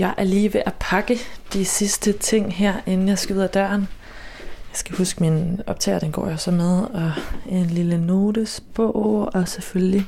[0.00, 1.18] Jeg er lige ved at pakke
[1.52, 3.88] de sidste ting her, inden jeg skal ud af døren.
[4.40, 7.12] Jeg skal huske min optager, den går jeg så med, og
[7.48, 10.06] en lille notesbog, og selvfølgelig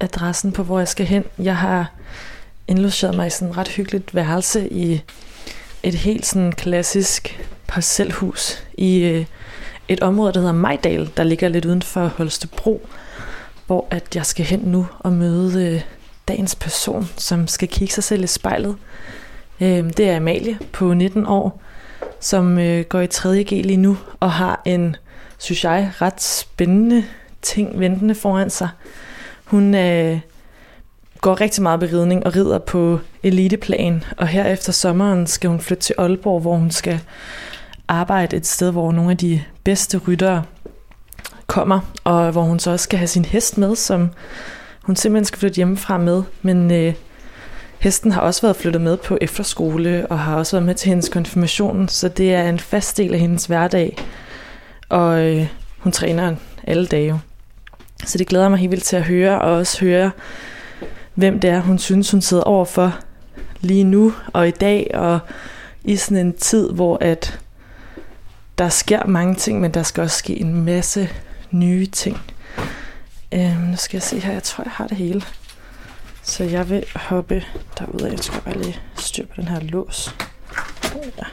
[0.00, 1.24] adressen på, hvor jeg skal hen.
[1.38, 1.92] Jeg har
[2.68, 5.02] indlogeret mig i sådan et ret hyggeligt værelse i
[5.82, 9.26] et helt sådan klassisk parcelhus i øh,
[9.88, 12.88] et område, der hedder Majdal, der ligger lidt uden for Holstebro,
[13.66, 15.95] hvor at jeg skal hen nu og møde øh,
[16.28, 18.76] dagens person, som skal kigge sig selv i spejlet.
[19.60, 21.62] Øh, det er Amalie på 19 år,
[22.20, 24.96] som øh, går i 3.G lige nu og har en,
[25.38, 27.04] synes jeg, ret spændende
[27.42, 28.68] ting ventende foran sig.
[29.44, 30.20] Hun øh,
[31.20, 35.60] går rigtig meget på ridning og rider på eliteplan, og her efter sommeren skal hun
[35.60, 37.00] flytte til Aalborg, hvor hun skal
[37.88, 40.42] arbejde et sted, hvor nogle af de bedste ryttere
[41.46, 44.10] kommer, og hvor hun så også skal have sin hest med, som
[44.86, 46.22] hun simpelthen skal flytte hjemmefra med.
[46.42, 46.94] Men øh,
[47.78, 51.08] hesten har også været flyttet med på efterskole, og har også været med til hendes
[51.08, 53.96] konfirmation, så det er en fast del af hendes hverdag.
[54.88, 55.46] Og øh,
[55.78, 56.34] hun træner
[56.66, 57.20] alle dage.
[58.04, 60.10] Så det glæder mig helt vildt til at høre, og også høre,
[61.14, 62.98] hvem det er, hun synes, hun sidder overfor
[63.60, 65.18] lige nu og i dag, og
[65.84, 67.38] i sådan en tid, hvor at
[68.58, 71.08] der sker mange ting, men der skal også ske en masse
[71.50, 72.20] nye ting.
[73.34, 75.22] Øhm, nu skal jeg se her, jeg tror, jeg har det hele.
[76.22, 77.44] Så jeg vil hoppe
[77.78, 78.10] derud af.
[78.10, 80.14] Jeg tror bare lige styr på den her lås.
[80.94, 81.24] Ja.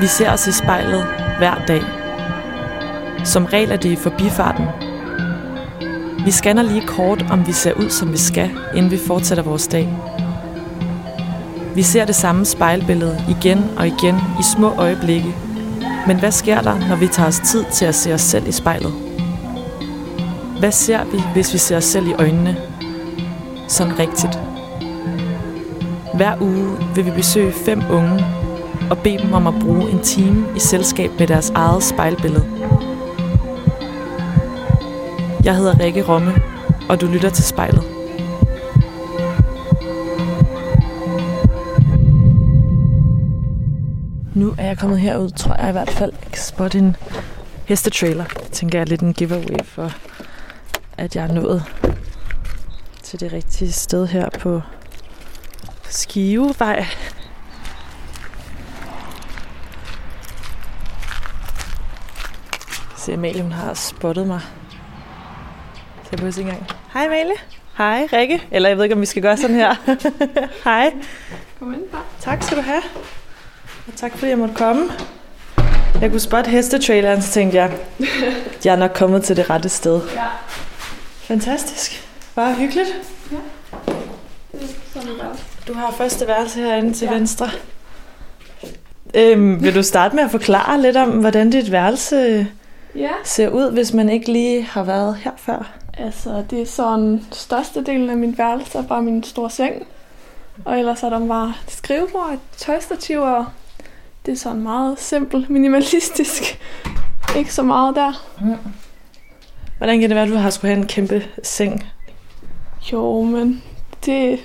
[0.00, 1.04] Vi ser os i spejlet
[1.38, 1.82] hver dag.
[3.26, 4.66] Som regel er det i forbifarten.
[6.24, 9.68] Vi scanner lige kort, om vi ser ud, som vi skal, inden vi fortsætter vores
[9.68, 9.88] dag.
[11.74, 15.34] Vi ser det samme spejlbillede igen og igen i små øjeblikke.
[16.06, 18.52] Men hvad sker der, når vi tager os tid til at se os selv i
[18.52, 18.92] spejlet?
[20.58, 22.56] Hvad ser vi, hvis vi ser os selv i øjnene?
[23.68, 24.38] Sådan rigtigt.
[26.14, 28.24] Hver uge vil vi besøge fem unge
[28.90, 32.44] og bede dem om at bruge en time i selskab med deres eget spejlbillede.
[35.44, 36.32] Jeg hedder Rikke Romme,
[36.88, 37.93] og du lytter til spejlet.
[44.34, 46.12] Nu er jeg kommet herud, tror jeg i hvert fald.
[46.22, 46.96] Jeg kan spotte en
[47.64, 48.24] hestetrailer.
[48.24, 49.92] Det tænker jeg er lidt en giveaway for,
[50.98, 51.64] at jeg er nået
[53.02, 54.60] til det rigtige sted her på
[55.88, 56.86] Skivevej.
[62.96, 64.40] Se, Amalie, hun har spottet mig.
[66.02, 66.66] Så jeg prøver en gang.
[66.92, 67.36] Hej Amalie.
[67.78, 68.48] Hej Rikke.
[68.50, 69.74] Eller jeg ved ikke, om vi skal gøre sådan her.
[70.64, 70.92] Hej.
[71.58, 72.04] Kom ind, far.
[72.20, 72.82] Tak skal du have.
[73.86, 74.82] Og tak fordi jeg måtte komme.
[76.00, 77.72] Jeg kunne spotte hestetraileren, så tænkte jeg,
[78.64, 80.00] jeg er nok kommet til det rette sted.
[80.14, 80.24] Ja.
[81.20, 82.08] Fantastisk.
[82.34, 82.88] Bare hyggeligt.
[84.96, 85.36] Er der.
[85.68, 87.12] Du har første værelse herinde til ja.
[87.12, 87.18] Ja.
[87.18, 87.50] venstre.
[89.14, 92.46] Øhm, vil du starte med at forklare lidt om, hvordan dit værelse
[92.96, 95.70] Ja, ser ud, hvis man ikke lige har været her før?
[95.98, 99.86] altså det er sådan største delen af min værelse er bare min store seng.
[100.64, 103.46] Og ellers er der bare et skrivebord, et tøjstativ, og
[104.26, 106.42] det er sådan meget simpelt, minimalistisk.
[107.38, 108.26] Ikke så meget der.
[109.78, 111.86] Hvordan kan det være, at du har skulle have en kæmpe seng?
[112.92, 113.62] Jo, men
[114.06, 114.36] det er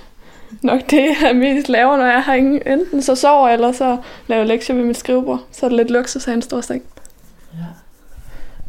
[0.61, 3.97] nok det, jeg mest laver, når jeg har ingen, enten så sover, eller så
[4.27, 5.43] laver lektier ved mit skrivebord.
[5.51, 6.83] Så er det lidt luksus at have en stor seng.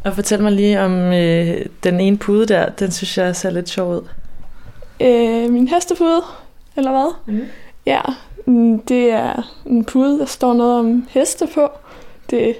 [0.03, 2.69] Og fortæl mig lige om øh, den ene pude der.
[2.69, 4.07] Den synes jeg ser lidt sjov ud.
[5.01, 6.21] Øh, min hestepude,
[6.75, 7.13] eller hvad?
[7.25, 7.47] Mm.
[7.85, 8.13] Ja, mm,
[8.87, 11.69] det er en pude, der står noget om heste på.
[12.29, 12.53] Det er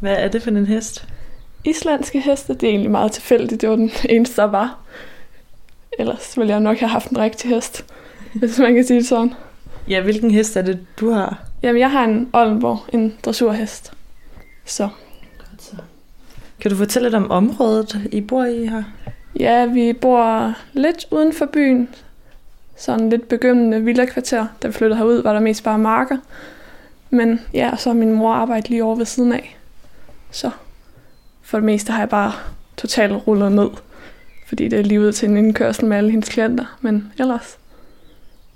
[0.00, 1.04] Hvad er det for en hest?
[1.64, 2.54] islandske heste.
[2.54, 3.60] Det er egentlig meget tilfældigt.
[3.60, 4.78] Det var den eneste, der var.
[5.98, 7.84] Ellers ville jeg nok have haft en rigtig hest,
[8.40, 9.34] hvis man kan sige det sådan.
[9.88, 11.42] Ja, hvilken hest er det, du har?
[11.62, 13.92] Jamen, jeg har en Oldenborg, en dressurhest.
[14.64, 14.88] Så
[16.60, 18.82] Kan du fortælle lidt om området, I bor i her?
[19.40, 21.88] ja, vi bor lidt uden for byen.
[22.76, 24.46] Sådan lidt begyndende villakvarter.
[24.62, 26.16] Da vi flyttede herud, var der mest bare marker.
[27.10, 29.58] Men ja, og så min mor arbejdet lige over ved siden af.
[30.30, 30.50] Så
[31.42, 32.32] for det meste har jeg bare
[32.76, 33.68] totalt rullet ned.
[34.46, 36.76] Fordi det er lige ud til en indkørsel med alle hendes klienter.
[36.80, 37.58] Men ellers,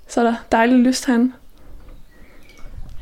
[0.07, 1.31] så er der dejligt lyst herinde.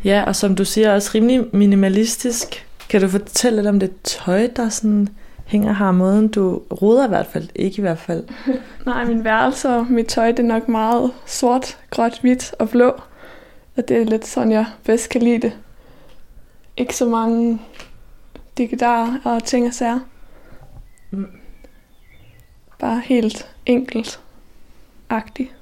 [0.03, 2.67] Ja, og som du siger, også rimelig minimalistisk.
[2.89, 5.09] Kan du fortælle lidt om det tøj, der sådan
[5.47, 6.27] hænger her måden?
[6.27, 8.23] Du roder i hvert fald, ikke i hvert fald.
[8.85, 12.89] Nej, min værelse og mit tøj, det er nok meget sort, gråt, hvidt og blå.
[13.77, 15.57] Og det er lidt sådan, jeg bedst kan lide det.
[16.77, 17.61] ikke så mange
[18.57, 19.99] digitaler og ting og sager.
[21.11, 21.27] Mm.
[22.79, 24.19] Bare helt enkelt
[25.09, 25.55] agtigt.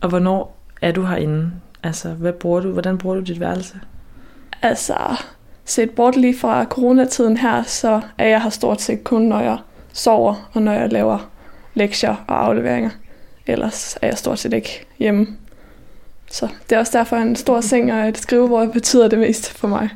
[0.00, 1.52] Og hvornår er du herinde?
[1.82, 3.80] Altså, hvad bruger du, hvordan bruger du dit værelse?
[4.62, 4.94] Altså,
[5.70, 9.58] set bort lige fra coronatiden her, så er jeg her stort set kun, når jeg
[9.92, 11.30] sover og når jeg laver
[11.74, 12.90] lektier og afleveringer.
[13.46, 15.26] Ellers er jeg stort set ikke hjemme.
[16.30, 19.68] Så det er også derfor, en stor seng og et skrivebord betyder det mest for
[19.68, 19.88] mig.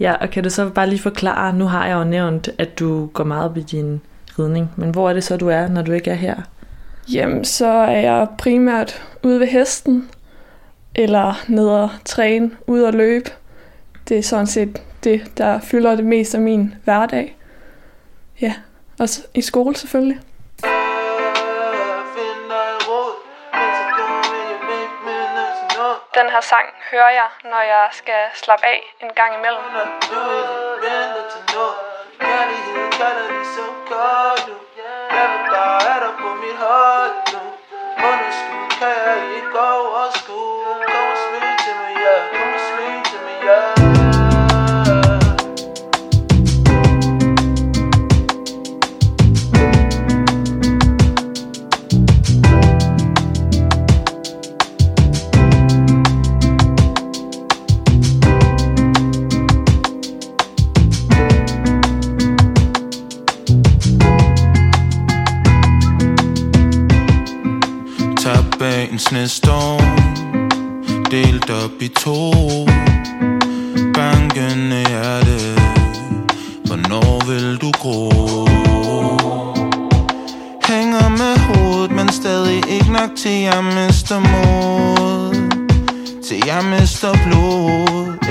[0.00, 3.06] Ja, og kan du så bare lige forklare, nu har jeg jo nævnt, at du
[3.06, 4.00] går meget op i din
[4.38, 6.36] ridning, men hvor er det så, du er, når du ikke er her?
[7.12, 10.08] Jamen, så er jeg primært ude ved hesten,
[10.94, 13.30] eller nede og træne, ude og løbe.
[14.12, 17.36] Det er sådan set det, der fylder det mest af min hverdag.
[18.40, 18.54] Ja,
[18.98, 20.20] og i skole selvfølgelig.
[26.14, 29.62] Den her sang hører jeg, når jeg skal slappe af en gang imellem.
[29.72, 30.02] Tap
[68.92, 69.80] Dagens næste år.
[71.10, 72.32] Delt op i to.
[73.94, 75.38] Bankende hjerte
[76.64, 78.10] Hvornår vil du gro?
[80.68, 85.34] Hænger med hovedet, men stadig ikke nok til jeg mister mod.
[86.28, 88.21] Til jeg mister blod.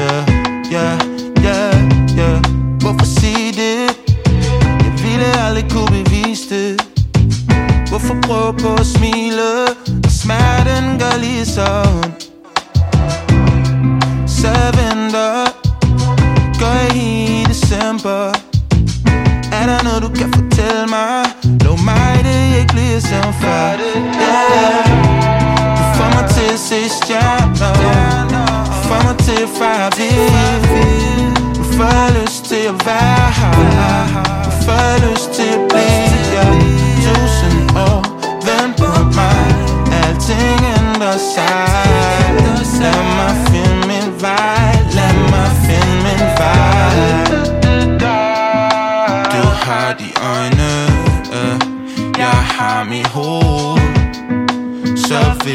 [11.62, 12.11] Gør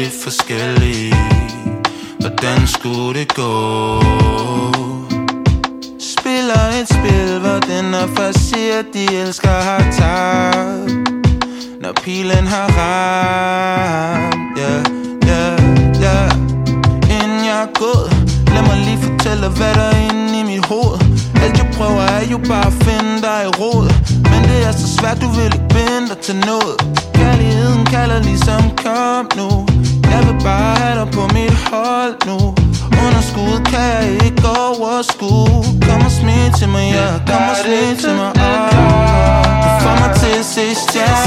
[0.07, 1.15] Så forskellige
[2.19, 4.01] Hvordan skulle det gå?
[5.99, 10.91] Spiller et spil, hvor den er først siger, de elsker har tabt
[11.81, 14.75] Når pilen har ramt Ja,
[15.31, 15.51] ja,
[16.05, 16.29] ja
[17.15, 18.17] Inden jeg er gået
[18.53, 20.99] Lad mig lige fortælle, hvad der er inde i mit hoved.
[21.43, 23.89] Alt jeg prøver er jo bare at finde dig i råd.
[24.37, 26.77] Men det er så svært, du vil ikke binde dig til noget.
[27.13, 29.49] Kærligheden kalder ligesom kom nu.
[30.11, 32.37] Jeg vil bare have dig på mit hold nu.
[33.03, 35.63] Underskud kan jeg ikke overskue.
[35.87, 37.07] Kom og smil til mig, ja.
[37.29, 38.87] Kom og smil til mig, oh.
[39.63, 41.26] Du får mig til at se stjerner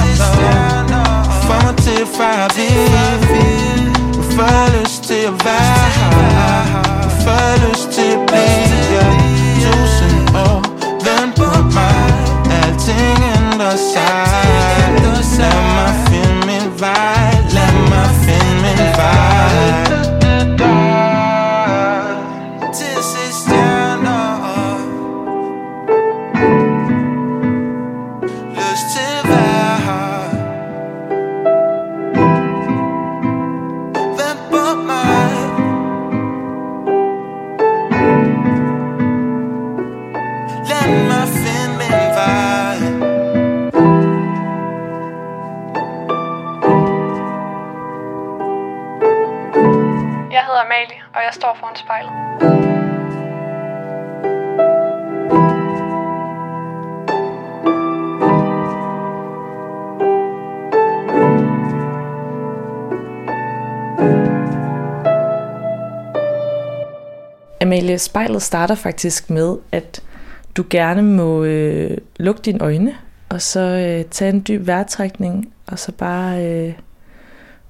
[67.90, 70.02] Amalie, spejlet starter faktisk med, at
[70.56, 72.94] du gerne må øh, lukke dine øjne,
[73.28, 76.73] og så øh, tage en dyb vejrtrækning, og så bare øh,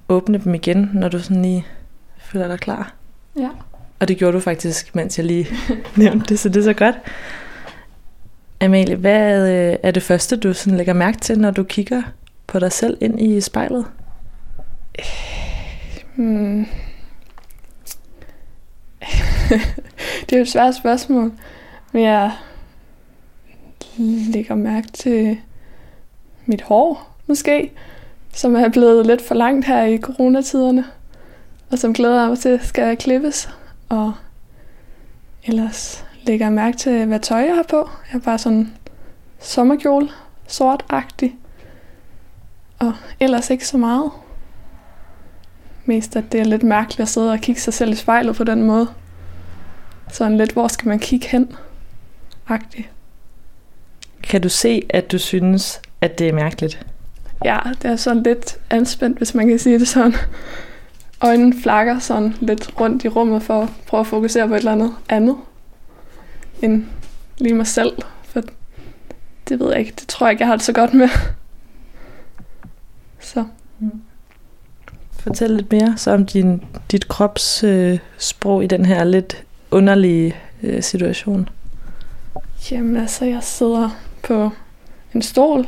[0.09, 1.65] åbne dem igen, når du sådan lige
[2.17, 2.93] føler dig klar.
[3.39, 3.49] Ja.
[3.99, 5.47] Og det gjorde du faktisk, mens jeg lige
[5.97, 6.95] nævnte det, så det er så godt.
[8.61, 12.01] Amalie, hvad øh, er det første, du sådan lægger mærke til, når du kigger
[12.47, 13.85] på dig selv ind i spejlet?
[16.15, 16.65] Hmm.
[20.29, 21.31] det er jo et svært spørgsmål,
[21.91, 22.31] men jeg
[24.33, 25.37] lægger mærke til
[26.45, 27.71] mit hår, måske,
[28.33, 30.85] som er blevet lidt for langt her i coronatiderne,
[31.71, 33.49] og som glæder mig til skal klippes.
[33.89, 34.13] Og
[35.43, 37.77] ellers lægger jeg mærke til, hvad tøj jeg har på.
[37.77, 38.73] Jeg har bare sådan
[39.39, 40.09] sommerkjole,
[40.47, 41.35] sortagtig.
[42.79, 44.11] Og ellers ikke så meget.
[45.85, 48.43] Mest at det er lidt mærkeligt at sidde og kigge sig selv i spejlet på
[48.43, 48.87] den måde.
[50.11, 51.55] Sådan lidt, hvor skal man kigge hen?
[52.47, 52.89] Agtig.
[54.23, 56.85] Kan du se, at du synes, at det er mærkeligt?
[57.45, 60.13] Ja, det er sådan lidt anspændt, hvis man kan sige det sådan.
[61.21, 64.71] Øjnene flakker sådan lidt rundt i rummet for at prøve at fokusere på et eller
[64.71, 65.35] andet andet
[66.61, 66.85] end
[67.37, 67.91] lige mig selv.
[68.23, 68.41] For
[69.49, 69.93] det ved jeg ikke.
[69.99, 71.09] Det tror jeg ikke, jeg har det så godt med.
[73.19, 73.45] Så.
[73.79, 74.01] Mm.
[75.11, 80.35] Fortæl lidt mere så om din, dit kropssprog øh, sprog i den her lidt underlige
[80.63, 81.49] øh, situation.
[82.71, 83.89] Jamen altså, jeg sidder
[84.23, 84.49] på
[85.13, 85.67] en stol,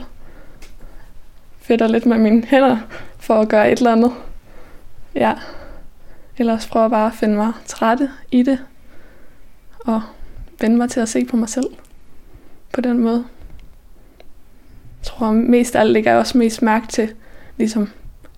[1.61, 2.77] fedter lidt med mine hænder
[3.17, 4.11] for at gøre et eller andet.
[5.15, 5.33] Ja.
[6.37, 8.59] Ellers prøver jeg bare at finde mig trætte i det,
[9.79, 10.01] og
[10.61, 11.67] vende mig til at se på mig selv
[12.73, 13.25] på den måde.
[14.99, 17.13] Jeg tror mest af alt ligger jeg også mest mærke til,
[17.57, 17.89] ligesom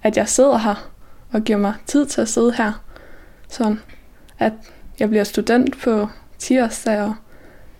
[0.03, 0.89] at jeg sidder her
[1.31, 2.71] og giver mig tid til at sidde her.
[3.49, 3.79] Sådan
[4.39, 4.53] at
[4.99, 7.15] jeg bliver student på tirsdag, og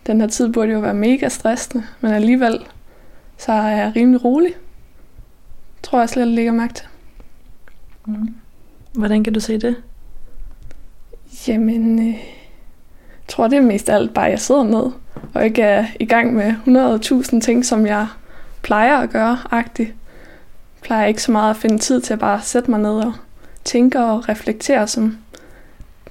[0.06, 2.66] den her tid burde jo være mega stressende, men alligevel
[3.36, 4.54] så er jeg rimelig rolig.
[5.82, 6.86] Tror jeg slet ligger mærke til.
[8.06, 8.34] Mm.
[8.92, 9.76] Hvordan kan du se det?
[11.48, 14.90] Jamen, øh, jeg tror det er mest alt bare, at jeg sidder ned
[15.34, 16.54] og ikke er i gang med
[17.32, 18.06] 100.000 ting, som jeg
[18.62, 19.88] plejer at gøre, agtigt.
[19.88, 23.12] Jeg plejer ikke så meget at finde tid til at bare sætte mig ned og
[23.64, 25.18] tænke og reflektere, som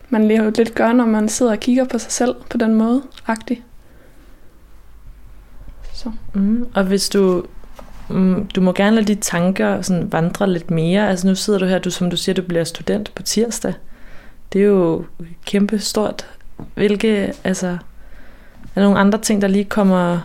[0.10, 3.64] man lidt gør, når man sidder og kigger på sig selv på den måde, agtig.
[5.94, 6.12] Så.
[6.34, 7.46] Mm, og hvis du,
[8.10, 11.10] mm, du må gerne lade de tanker sådan vandre lidt mere.
[11.10, 13.74] Altså nu sidder du her, du, som du siger, du bliver student på tirsdag.
[14.54, 15.06] Det er jo
[15.46, 16.28] kæmpe stort.
[16.76, 17.78] Hvilke, altså, er
[18.76, 20.20] der nogle andre ting, der lige kommer,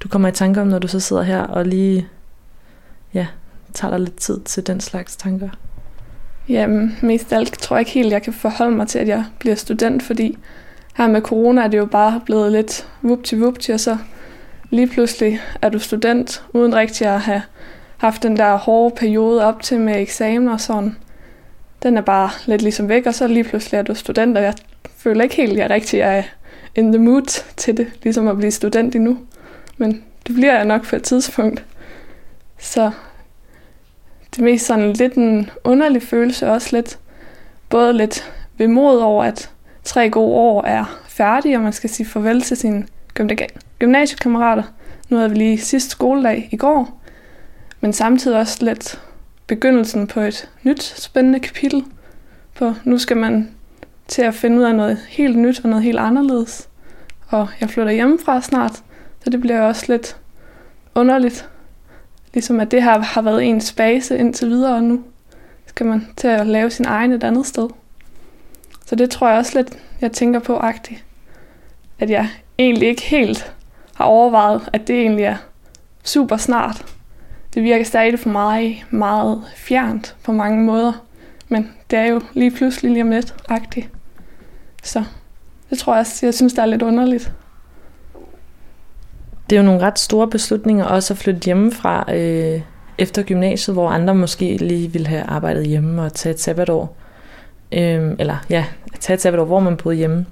[0.00, 2.08] du kommer i tanke om, når du så sidder her og lige,
[3.14, 3.26] ja,
[3.74, 5.48] tager dig lidt tid til den slags tanker?
[6.48, 9.54] Jamen, mest alt tror jeg ikke helt, jeg kan forholde mig til, at jeg bliver
[9.54, 10.38] student, fordi
[10.96, 13.96] her med corona er det jo bare blevet lidt vup til vup til, og så
[14.70, 17.42] lige pludselig er du student, uden rigtig at have
[17.96, 20.96] haft den der hårde periode op til med eksamen og sådan.
[21.82, 24.54] Den er bare lidt ligesom væk, og så lige pludselig er du student, og jeg
[24.96, 26.22] føler ikke helt, at jeg rigtig er
[26.74, 29.18] in the mood til det, ligesom at blive student endnu.
[29.76, 31.64] Men det bliver jeg nok på et tidspunkt.
[32.58, 32.90] Så
[34.36, 36.98] det er mest sådan lidt en underlig følelse, også lidt,
[37.68, 39.50] både lidt vemod over, at
[39.84, 42.86] tre gode år er færdige, og man skal sige farvel til sine
[43.78, 44.62] gymnasiekammerater.
[45.08, 47.00] Nu havde vi lige sidste skoledag i går,
[47.80, 49.02] men samtidig også lidt
[49.46, 51.84] begyndelsen på et nyt spændende kapitel.
[52.52, 53.50] For nu skal man
[54.08, 56.68] til at finde ud af noget helt nyt og noget helt anderledes.
[57.28, 58.72] Og jeg flytter hjemmefra snart,
[59.24, 60.16] så det bliver også lidt
[60.94, 61.48] underligt.
[62.36, 65.02] Ligesom at det her har været ens base indtil videre, og nu
[65.66, 67.68] skal man til at lave sin egen et andet sted.
[68.86, 71.04] Så det tror jeg også lidt, jeg tænker på agtigt.
[71.98, 72.28] At jeg
[72.58, 73.52] egentlig ikke helt
[73.94, 75.36] har overvejet, at det egentlig er
[76.04, 76.84] super snart.
[77.54, 80.92] Det virker stadig for mig meget fjernt på mange måder.
[81.48, 83.88] Men det er jo lige pludselig lige om lidt agtigt.
[84.82, 85.04] Så
[85.70, 87.32] det tror jeg også, jeg synes, det er lidt underligt.
[89.50, 92.60] Det er jo nogle ret store beslutninger også at flytte hjemmefra øh,
[92.98, 96.96] efter gymnasiet, hvor andre måske lige ville have arbejdet hjemme og taget et sabbatår.
[97.72, 98.64] Øh, eller ja,
[99.00, 100.26] tage et sabbatår, hvor man boede hjemme.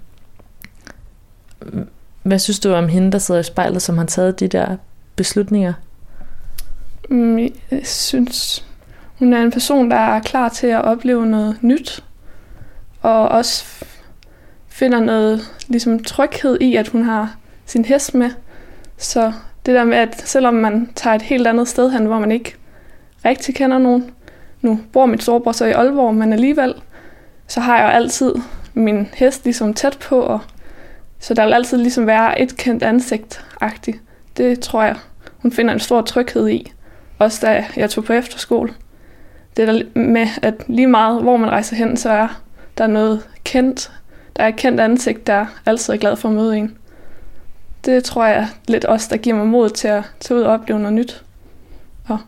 [2.22, 4.76] Hvad synes du om hende, der sidder i spejlet, som har taget de der
[5.16, 5.72] beslutninger?
[7.10, 7.38] Mm,
[7.70, 8.66] jeg synes,
[9.18, 12.04] hun er en person, der er klar til at opleve noget nyt.
[13.02, 13.64] Og også
[14.68, 18.30] finder noget ligesom tryghed i, at hun har sin hest med.
[18.96, 19.32] Så
[19.66, 22.54] det der med, at selvom man tager et helt andet sted hen, hvor man ikke
[23.24, 24.10] rigtig kender nogen.
[24.60, 26.74] Nu bor mit storebror så i Aalborg, men alligevel,
[27.46, 28.34] så har jeg jo altid
[28.74, 30.40] min hest ligesom tæt på, og
[31.18, 34.00] så der vil altid ligesom være et kendt ansigt-agtigt.
[34.36, 34.96] Det tror jeg,
[35.36, 36.72] hun finder en stor tryghed i.
[37.18, 38.72] Også da jeg tog på efterskole.
[39.56, 42.40] Det der med, at lige meget hvor man rejser hen, så er
[42.78, 43.92] der noget kendt,
[44.36, 46.76] der er et kendt ansigt, der altid er glad for at møde en.
[47.84, 50.78] Det tror jeg lidt også, der giver mig mod til at tage ud og opleve
[50.78, 51.24] noget nyt.
[52.08, 52.18] Og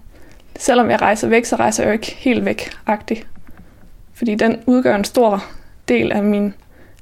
[0.59, 3.27] selvom jeg rejser væk, så rejser jeg jo ikke helt væk-agtigt.
[4.15, 5.45] Fordi den udgør en stor
[5.89, 6.55] del af min,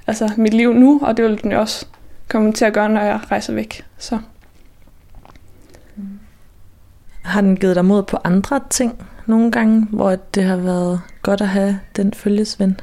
[0.06, 1.86] altså mit liv nu, og det vil den jo også
[2.28, 3.84] komme til at gøre, når jeg rejser væk.
[3.98, 4.18] Så.
[7.22, 11.40] Har den givet dig mod på andre ting nogle gange, hvor det har været godt
[11.40, 12.80] at have den følgesven?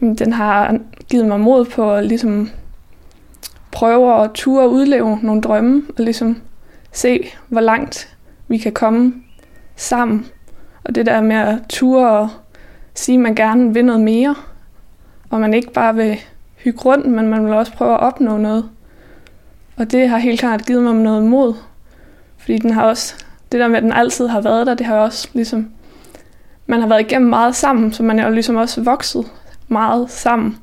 [0.00, 2.50] Den har givet mig mod på at ligesom
[3.76, 6.40] prøve at ture og udleve nogle drømme, og ligesom
[6.92, 8.16] se, hvor langt
[8.48, 9.14] vi kan komme
[9.76, 10.26] sammen.
[10.84, 12.28] Og det der med at ture og
[12.94, 14.34] sige, at man gerne vil noget mere,
[15.30, 16.18] og man ikke bare vil
[16.56, 18.70] hygge rundt, men man vil også prøve at opnå noget.
[19.76, 21.54] Og det har helt klart givet mig noget mod,
[22.38, 23.14] fordi den har også,
[23.52, 25.70] det der med, at den altid har været der, det har også ligesom,
[26.66, 29.32] man har været igennem meget sammen, så man er jo ligesom også vokset
[29.68, 30.58] meget sammen,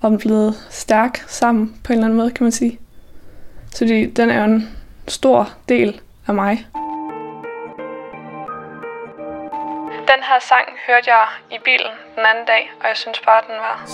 [0.00, 2.78] og blevet stærk sammen på en eller anden måde, kan man sige.
[3.70, 3.84] Så
[4.16, 4.78] den er jo en
[5.08, 6.66] stor del af mig.
[10.12, 13.56] Den her sang hørte jeg i bilen den anden dag, og jeg synes bare, den
[13.66, 13.84] var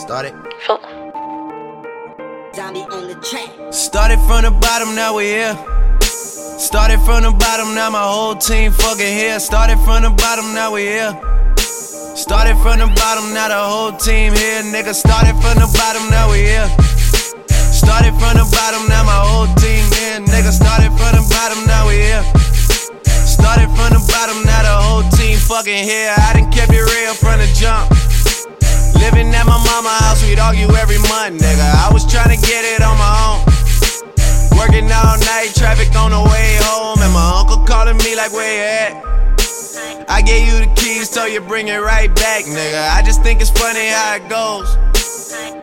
[0.66, 0.78] fed.
[3.73, 5.56] Started from the bottom, now we're here.
[6.58, 9.38] Started from the bottom, now my whole team fucking here.
[9.40, 11.34] Started from the bottom, now we're here.
[12.14, 14.62] Started from the bottom, now the whole team here.
[14.62, 16.71] Nigga, started from the bottom, now we here.
[17.75, 20.23] Started from the bottom, now my whole team here.
[20.23, 22.23] Nigga, started from the bottom, now we here.
[23.26, 26.14] Started from the bottom, now the whole team fucking here.
[26.14, 27.90] I done kept it real from the jump.
[29.02, 31.66] Living at my mama house, we'd argue every month, nigga.
[31.83, 33.42] I was trying to get it on my own.
[34.54, 38.54] Working all night, traffic on the way home, and my uncle calling me like, where
[38.54, 39.24] you at?
[40.08, 42.90] I gave you the keys, so you bring it right back, nigga.
[42.92, 44.76] I just think it's funny how it goes.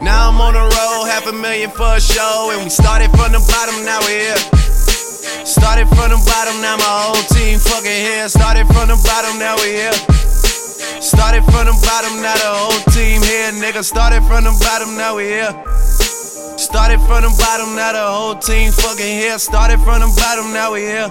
[0.01, 3.31] Now I'm on the road, half a million for a show, and we started from
[3.31, 4.41] the bottom, now we're here.
[5.45, 8.27] Started from the bottom, now my whole team fucking here.
[8.29, 9.93] Started from the bottom, now we here.
[11.01, 13.51] Started from the bottom, now the whole team here.
[13.61, 15.53] Nigga, started from the bottom, now we here.
[16.57, 19.37] Started from the bottom, now the whole team fucking here.
[19.37, 21.09] Started from the bottom, now we here.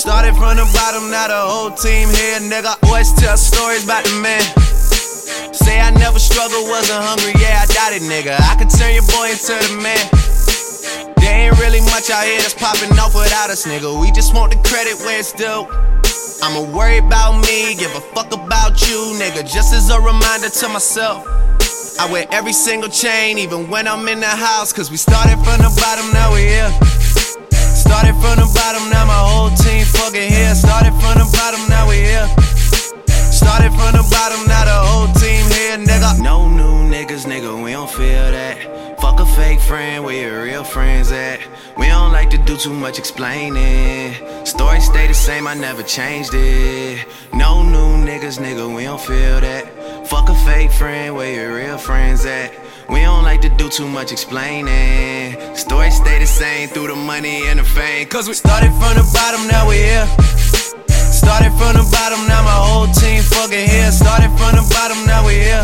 [0.00, 2.40] Started from the bottom, now the whole team here.
[2.40, 4.40] Nigga, always tell stories about the man.
[5.52, 8.32] Say I never struggled, wasn't hungry, yeah, I got it, nigga.
[8.32, 10.00] I could turn your boy into the man.
[11.20, 13.92] There ain't really much out here that's popping off without us, nigga.
[14.00, 15.68] We just want the credit where it's due.
[16.40, 19.44] I'ma worry about me, give a fuck about you, nigga.
[19.44, 21.28] Just as a reminder to myself.
[22.00, 24.72] I wear every single chain, even when I'm in the house.
[24.72, 26.72] Cause we started from the bottom, now we here.
[27.90, 30.54] Started from the bottom, now my whole team fucking here.
[30.54, 32.28] Started from the bottom, now we here.
[33.34, 36.22] Started from the bottom, now the whole team here, nigga.
[36.22, 39.00] No new niggas, nigga, we don't feel that.
[39.00, 41.40] Fuck a fake friend, where your real friends at?
[41.76, 44.14] We don't like to do too much explaining.
[44.46, 47.08] Story stay the same, I never changed it.
[47.34, 50.06] No new niggas, nigga, we don't feel that.
[50.06, 52.54] Fuck a fake friend, where your real friends at?
[52.90, 55.38] We don't like to do too much explaining.
[55.54, 58.08] Story stay the same through the money and the fame.
[58.08, 60.06] Cause we started from the bottom, now we here.
[60.90, 63.92] Started from the bottom, now my whole team fucking here.
[63.92, 65.62] Started from the bottom, now we here.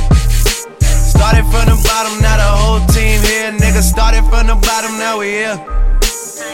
[0.78, 3.50] Started from the bottom, now the whole team here.
[3.58, 5.58] Nigga, started from the bottom, now we here.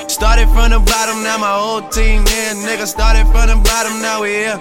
[0.09, 2.57] Started from the bottom, now my whole team here.
[2.65, 4.59] Nigga, started from the bottom, now we here.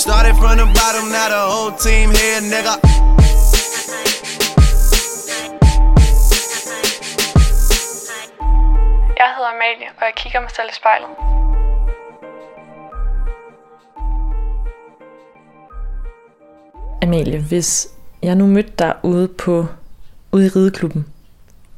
[0.00, 3.13] Started from the bottom, now the whole team here, nigga.
[9.24, 11.08] Jeg hedder Amalie, og jeg kigger mig selv i spejlet.
[17.02, 17.88] Amalie, hvis
[18.22, 19.66] jeg nu mødte dig ude, på,
[20.32, 21.06] ude i rideklubben,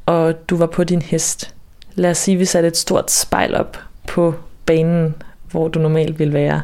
[0.07, 1.55] og du var på din hest.
[1.95, 4.35] Lad os sige, at vi satte et stort spejl op på
[4.67, 6.63] banen, hvor du normalt vil være.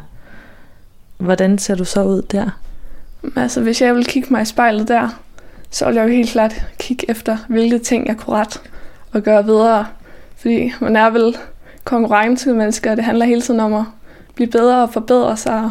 [1.16, 2.50] Hvordan ser du så ud der?
[3.36, 5.08] Altså, hvis jeg vil kigge mig i spejlet der,
[5.70, 8.62] så vil jeg jo helt klart kigge efter, hvilke ting jeg kunne ret
[9.12, 9.86] og gøre videre.
[10.42, 11.36] Fordi man er vel
[11.84, 13.84] konkurrencemennesker, og det handler hele tiden om at
[14.34, 15.70] blive bedre og forbedre sig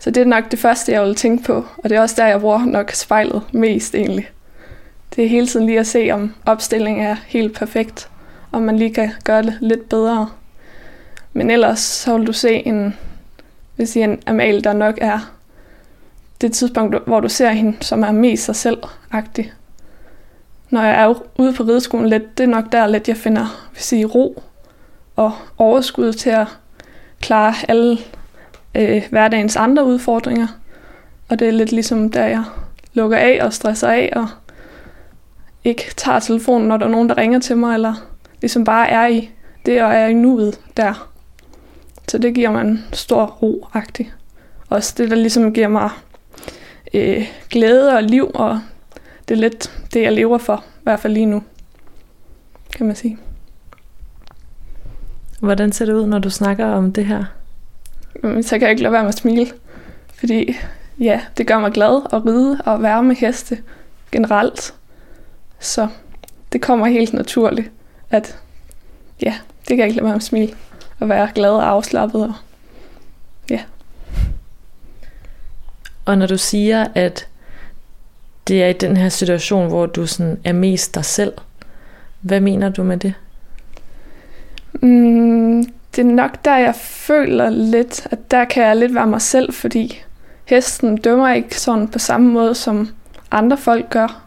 [0.00, 2.26] så det er nok det første, jeg vil tænke på, og det er også der,
[2.26, 4.30] jeg bruger nok spejlet mest egentlig.
[5.16, 8.10] Det er hele tiden lige at se, om opstillingen er helt perfekt,
[8.52, 10.28] om man lige kan gøre det lidt bedre.
[11.32, 12.96] Men ellers så vil du se en,
[13.76, 15.32] hvis I en Amal, der nok er
[16.40, 19.52] det tidspunkt, hvor du ser hende, som er mest sig selv-agtig.
[20.70, 23.82] Når jeg er ude på rideskolen lidt, det er nok der lidt, jeg finder vil
[23.82, 24.42] sige, ro
[25.16, 26.46] og overskud til at
[27.20, 27.98] klare alle
[28.74, 30.46] øh, hverdagens andre udfordringer.
[31.28, 32.44] Og det er lidt ligesom der, jeg
[32.92, 34.28] lukker af og stresser af og
[35.64, 37.94] ikke tager telefonen, når der er nogen, der ringer til mig, eller
[38.40, 39.30] ligesom bare er i
[39.66, 41.08] det og er i nuet der.
[42.08, 44.12] Så det giver mig en stor ro-agtig.
[44.68, 45.90] Også det, der ligesom giver mig
[46.94, 48.60] øh, glæde og liv, og
[49.28, 51.42] det er lidt det, jeg lever for, i hvert fald lige nu,
[52.72, 53.18] kan man sige.
[55.40, 57.24] Hvordan ser det ud, når du snakker om det her?
[58.22, 59.46] Så kan jeg ikke lade være med at smile,
[60.14, 60.56] fordi
[61.00, 63.58] ja, det gør mig glad at ride og være med heste
[64.12, 64.74] generelt.
[65.58, 65.88] Så
[66.52, 67.70] det kommer helt naturligt,
[68.10, 68.38] at
[69.22, 70.54] ja, det kan jeg ikke lade være med at smile
[71.00, 72.22] og være glad og afslappet.
[72.22, 72.34] Og,
[73.50, 73.60] ja.
[76.04, 77.27] Og når du siger, at
[78.48, 81.32] det er i den her situation, hvor du sådan er mest dig selv,
[82.20, 83.14] hvad mener du med det?
[84.72, 85.64] Mm,
[85.96, 89.52] det er nok der, jeg føler lidt, at der kan jeg lidt være mig selv,
[89.52, 90.02] fordi
[90.44, 92.88] hesten dømmer ikke sådan på samme måde, som
[93.30, 94.22] andre folk gør.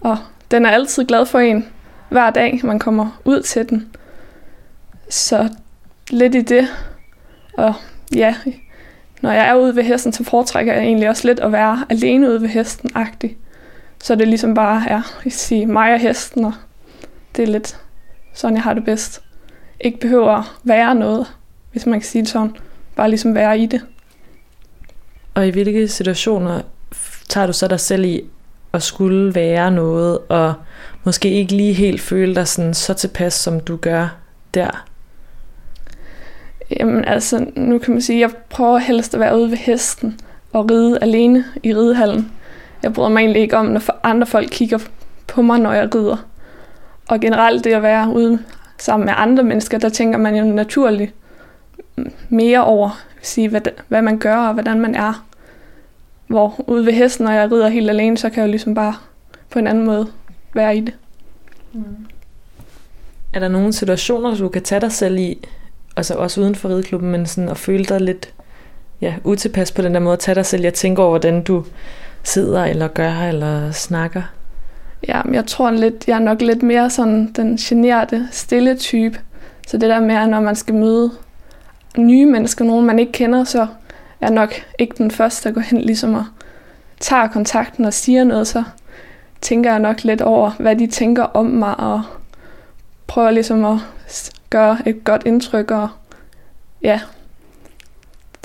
[0.00, 0.18] Og
[0.50, 1.68] den er altid glad for en
[2.08, 3.96] hver dag, man kommer ud til den.
[5.08, 5.48] Så
[6.10, 6.68] lidt i det.
[7.52, 7.74] Og
[8.14, 8.34] ja,
[9.20, 12.30] når jeg er ude ved hesten, så foretrækker jeg egentlig også lidt at være alene
[12.30, 13.36] ude ved hesten-agtig.
[14.02, 16.52] Så det ligesom bare er jeg sige, mig og hesten, og
[17.36, 17.80] det er lidt
[18.34, 19.22] sådan, jeg har det bedst.
[19.80, 21.26] Ikke behøver at være noget,
[21.72, 22.56] hvis man kan sige det sådan.
[22.96, 23.80] Bare ligesom være i det.
[25.34, 26.62] Og i hvilke situationer
[27.28, 28.24] tager du så dig selv i
[28.72, 30.54] at skulle være noget, og
[31.04, 34.16] måske ikke lige helt føle dig sådan så tilpas, som du gør
[34.54, 34.84] der?
[36.70, 40.20] Jamen altså, nu kan man sige, at jeg prøver helst at være ude ved hesten
[40.52, 42.32] og ride alene i ridehallen.
[42.82, 44.78] Jeg bryder mig egentlig ikke om, når andre folk kigger
[45.26, 46.16] på mig, når jeg rider.
[47.08, 48.38] Og generelt det at være ude
[48.78, 51.14] sammen med andre mennesker, der tænker man jo naturligt
[52.28, 55.26] mere over, sige, hvad, hvad man gør og hvordan man er.
[56.26, 58.94] Hvor ude ved hesten, når jeg rider helt alene, så kan jeg jo ligesom bare
[59.50, 60.08] på en anden måde
[60.54, 60.94] være i det.
[61.72, 61.82] Mm.
[63.32, 65.48] Er der nogle situationer, du kan tage dig selv i,
[65.96, 68.34] altså også uden for rideklubben, men sådan at føle dig lidt
[69.00, 71.64] ja, utilpas på den der måde, at tage dig selv, jeg tænker over, hvordan du
[72.22, 74.22] sidder eller gør eller snakker?
[75.08, 79.20] Ja, men jeg tror lidt, jeg er nok lidt mere sådan den generte, stille type.
[79.68, 81.10] Så det der med, at når man skal møde
[81.96, 83.66] nye mennesker, nogen man ikke kender, så er
[84.20, 86.24] jeg nok ikke den første, der går hen ligesom og
[87.00, 88.64] tager kontakten og siger noget, så
[89.40, 92.02] tænker jeg nok lidt over, hvad de tænker om mig, og
[93.06, 93.78] prøver ligesom at
[94.50, 95.88] gøre et godt indtryk, og
[96.82, 97.00] ja,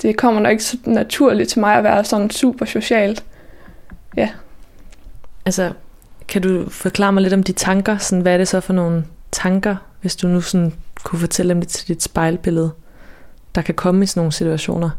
[0.02, 3.24] det kommer nok ikke så naturligt til mig at være sådan super socialt.
[4.18, 4.30] Ja.
[5.44, 5.72] Altså,
[6.28, 7.98] kan du forklare mig lidt om de tanker?
[7.98, 10.72] Sådan, hvad er det så for nogle tanker, hvis du nu sådan
[11.04, 12.70] kunne fortælle dem det til dit spejlbillede,
[13.54, 14.90] der kan komme i sådan nogle situationer?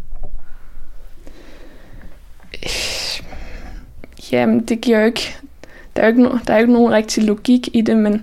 [4.32, 5.36] Jamen, det giver jo ikke...
[5.96, 8.14] Der er jo ikke, no, der er ikke nogen rigtig logik i det, men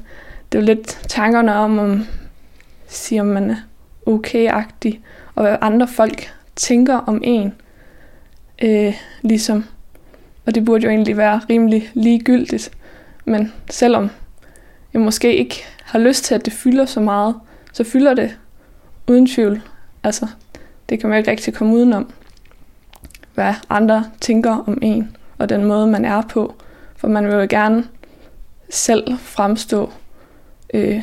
[0.53, 2.07] det er jo lidt tankerne om, om
[2.89, 3.57] siger man er
[4.07, 4.99] okay-agtig,
[5.35, 7.53] og hvad andre folk tænker om en.
[8.63, 9.65] Øh, ligesom.
[10.47, 12.71] Og det burde jo egentlig være rimelig ligegyldigt.
[13.25, 14.11] Men selvom
[14.93, 17.35] jeg måske ikke har lyst til, at det fylder så meget,
[17.73, 18.39] så fylder det
[19.09, 19.63] uden tvivl.
[20.03, 20.27] Altså,
[20.89, 22.13] det kan man ikke rigtig komme udenom,
[23.35, 26.55] hvad andre tænker om en, og den måde, man er på.
[26.97, 27.85] For man vil jo gerne
[28.71, 29.91] selv fremstå
[30.75, 31.03] øh,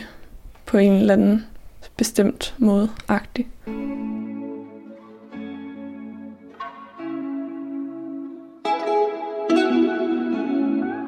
[0.65, 1.45] på en eller anden
[1.97, 3.47] bestemt måde agtig.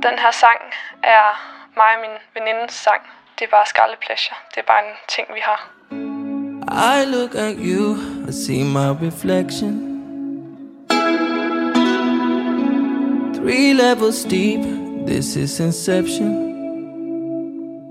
[0.09, 0.61] Den her sang
[1.03, 1.27] er
[1.75, 3.01] mig og min venindes sang.
[3.39, 4.37] Det er bare Scarlet Pleasure.
[4.51, 5.59] Det er bare en ting, vi har.
[6.93, 7.97] I look at you,
[8.29, 9.71] I see my reflection.
[13.37, 14.61] Three levels deep,
[15.07, 16.29] this is inception.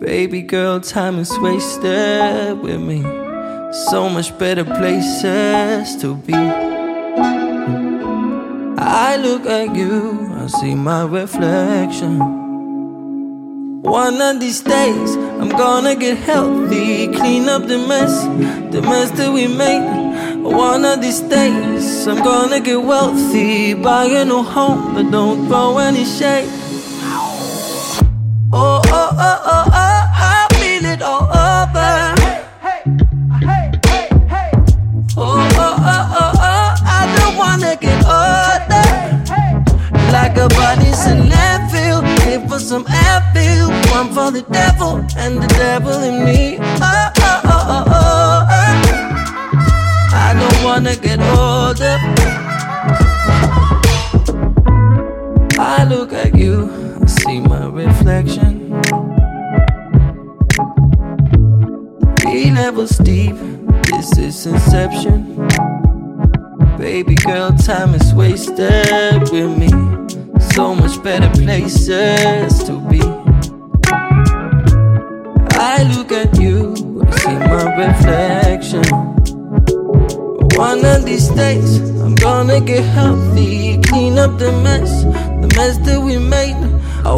[0.00, 3.03] Baby girl, time is wasted with me.
[3.90, 6.38] So much better places to be.
[8.79, 12.18] I look at you, See my reflection.
[13.83, 18.24] One of these days, I'm gonna get healthy, clean up the mess,
[18.70, 20.42] the mess that we made.
[20.42, 25.78] One of these days, I'm gonna get wealthy, buy a new home, but don't throw
[25.78, 26.48] any shade.
[28.52, 31.34] Oh, oh, oh, oh, oh I feel it all
[40.44, 46.02] A body's in landfill, here for some Advil, one for the devil and the devil
[46.02, 46.59] in me.
[46.61, 48.85] Oh, oh, oh, oh, oh, oh.
[50.12, 51.98] I don't wanna get older.
[55.59, 56.68] I look at you,
[57.00, 58.83] I see my reflection.
[62.20, 63.37] Three levels deep,
[63.90, 65.48] this is inception.
[66.76, 70.03] Baby girl, time is wasted with me.
[70.54, 73.00] So much better places to be.
[75.58, 76.76] I look at you,
[77.18, 78.84] see my reflection.
[80.54, 85.02] One of these days, I'm gonna get healthy, clean up the mess,
[85.42, 86.54] the mess that we made.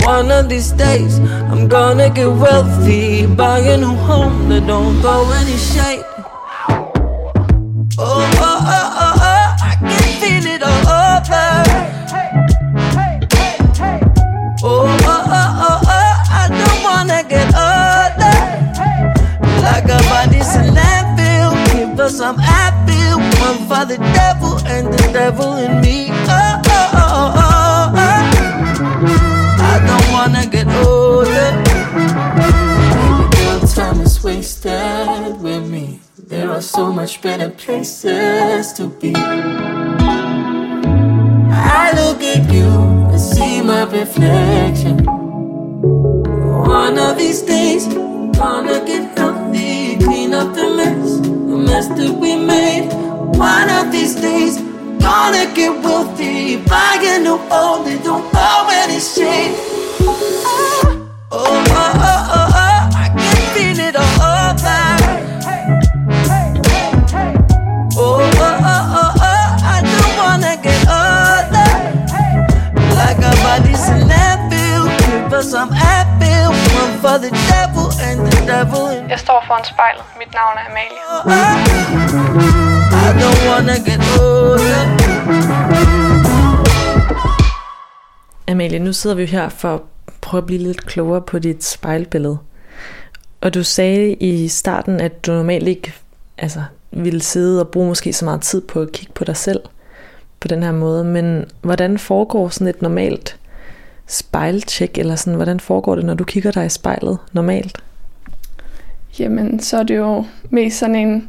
[0.07, 1.19] One of these days,
[1.53, 6.05] I'm gonna get wealthy, buy a new home that don't throw any shade.
[7.99, 8.96] Oh, oh, oh,
[22.07, 23.19] us some apple.
[23.41, 26.09] One for the devil and the devil in me.
[26.11, 28.21] Oh, oh, oh, oh, oh.
[29.73, 31.51] I don't wanna get older.
[33.37, 36.01] Girl, time is wasted with me.
[36.19, 39.13] There are so much better places to be.
[41.83, 42.69] I look at you
[43.13, 45.05] and see my reflection.
[46.79, 51.36] One of these days, gonna get healthy, clean up the mess,
[51.67, 52.89] mess that we made.
[53.37, 54.59] One of these days,
[55.03, 58.25] gonna get wealthy, buy a new home that don't
[58.71, 59.55] any shade.
[60.01, 64.83] Oh, oh, oh, oh, oh, I can feel it all over.
[67.99, 71.73] Oh, oh, oh, oh, oh, I don't wanna get older.
[73.01, 75.71] Like a body's a landfill, give us some
[77.07, 80.05] for the devil and the devil in Jeg står foran spejlet.
[80.21, 81.05] Mit navn er Amalie.
[83.07, 84.83] I don't wanna get older.
[88.49, 89.81] Amalie, nu sidder vi jo her for at
[90.21, 92.39] prøve at blive lidt klogere på dit spejlbillede.
[93.41, 95.95] Og du sagde i starten, at du normalt ikke
[96.39, 99.61] altså, ville sidde og bruge måske så meget tid på at kigge på dig selv
[100.41, 101.05] på den her måde.
[101.05, 103.39] Men hvordan foregår sådan et normalt
[104.07, 107.83] spejltjek, eller sådan, hvordan foregår det, når du kigger dig i spejlet normalt?
[109.19, 111.29] Jamen, så er det jo mest sådan en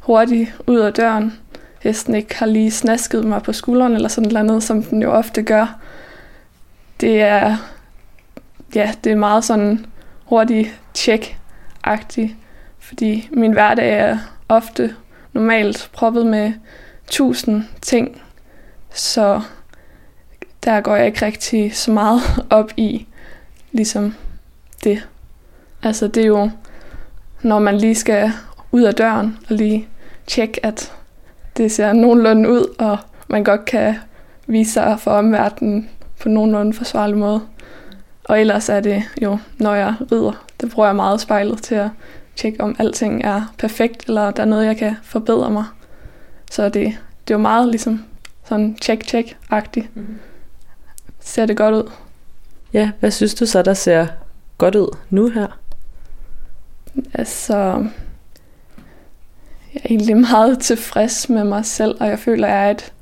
[0.00, 1.38] hurtig ud af døren.
[1.80, 5.10] Hesten ikke har lige snasket mig på skulderen eller sådan noget andet, som den jo
[5.10, 5.78] ofte gør.
[7.00, 7.56] Det er,
[8.74, 9.86] ja, det er meget sådan
[10.24, 12.36] hurtig tjek-agtig,
[12.78, 14.94] fordi min hverdag er ofte
[15.32, 16.52] normalt proppet med
[17.06, 18.22] tusind ting,
[18.94, 19.40] så
[20.68, 23.06] der går jeg ikke rigtig så meget op i,
[23.72, 24.14] ligesom
[24.84, 25.08] det.
[25.82, 26.50] Altså det er jo,
[27.42, 28.32] når man lige skal
[28.72, 29.88] ud af døren og lige
[30.26, 30.92] tjekke, at
[31.56, 33.94] det ser nogenlunde ud, og man godt kan
[34.46, 37.40] vise sig for omverdenen på nogenlunde forsvarlig måde.
[38.24, 41.88] Og ellers er det jo, når jeg rider, det bruger jeg meget spejlet til at
[42.36, 45.64] tjekke, om alting er perfekt, eller der er noget, jeg kan forbedre mig.
[46.50, 46.72] Så det,
[47.28, 48.04] det er jo meget ligesom
[48.44, 49.86] sådan check-check-agtigt.
[49.94, 50.18] Mm-hmm.
[51.28, 51.90] Ser det godt ud?
[52.72, 54.06] Ja, hvad synes du så, der ser
[54.58, 55.58] godt ud nu her?
[57.14, 57.54] Altså,
[59.74, 62.92] jeg er egentlig meget tilfreds med mig selv, og jeg føler, at jeg er et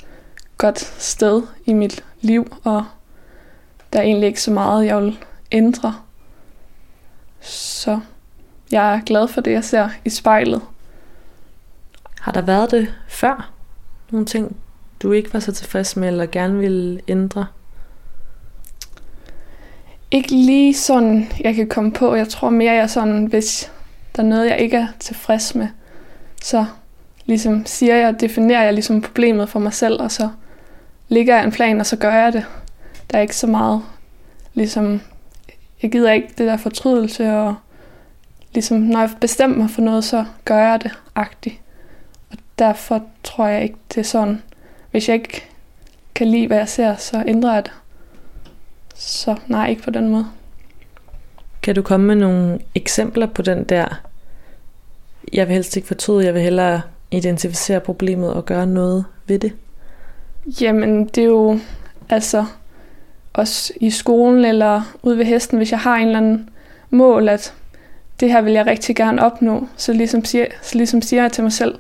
[0.58, 2.84] godt sted i mit liv, og
[3.92, 5.18] der er egentlig ikke så meget, jeg vil
[5.52, 5.94] ændre.
[7.40, 8.00] Så
[8.70, 10.62] jeg er glad for det, jeg ser i spejlet.
[12.20, 13.52] Har der været det før?
[14.10, 14.56] Nogle ting,
[15.02, 17.46] du ikke var så tilfreds med, eller gerne ville ændre?
[20.10, 22.14] Ikke lige sådan, jeg kan komme på.
[22.14, 23.72] Jeg tror mere, jeg sådan, hvis
[24.16, 25.68] der er noget, jeg ikke er tilfreds med,
[26.42, 26.66] så
[27.24, 30.28] ligesom siger jeg, definerer jeg ligesom problemet for mig selv, og så
[31.08, 32.44] ligger jeg en plan, og så gør jeg det.
[33.10, 33.82] Der er ikke så meget,
[34.54, 35.00] ligesom,
[35.82, 37.54] jeg gider ikke det der fortrydelse, og
[38.54, 41.60] ligesom, når jeg bestemmer mig for noget, så gør jeg det agtigt.
[42.30, 44.42] Og derfor tror jeg ikke, det er sådan,
[44.90, 45.44] hvis jeg ikke
[46.14, 47.72] kan lide, hvad jeg ser, så ændrer jeg det.
[48.96, 50.26] Så nej, ikke på den måde.
[51.62, 54.02] Kan du komme med nogle eksempler på den der,
[55.32, 56.80] jeg vil helst ikke fortryde, jeg vil hellere
[57.10, 59.52] identificere problemet og gøre noget ved det?
[60.60, 61.58] Jamen, det er jo
[62.08, 62.44] altså
[63.32, 66.50] også i skolen eller ude ved hesten, hvis jeg har en eller anden
[66.90, 67.54] mål, at
[68.20, 71.42] det her vil jeg rigtig gerne opnå, så ligesom siger, så ligesom siger jeg til
[71.44, 71.78] mig selv,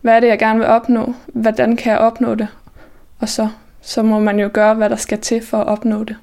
[0.00, 1.14] hvad er det, jeg gerne vil opnå?
[1.26, 2.48] Hvordan kan jeg opnå det?
[3.18, 3.48] Og så,
[3.80, 6.16] så må man jo gøre, hvad der skal til for at opnå det.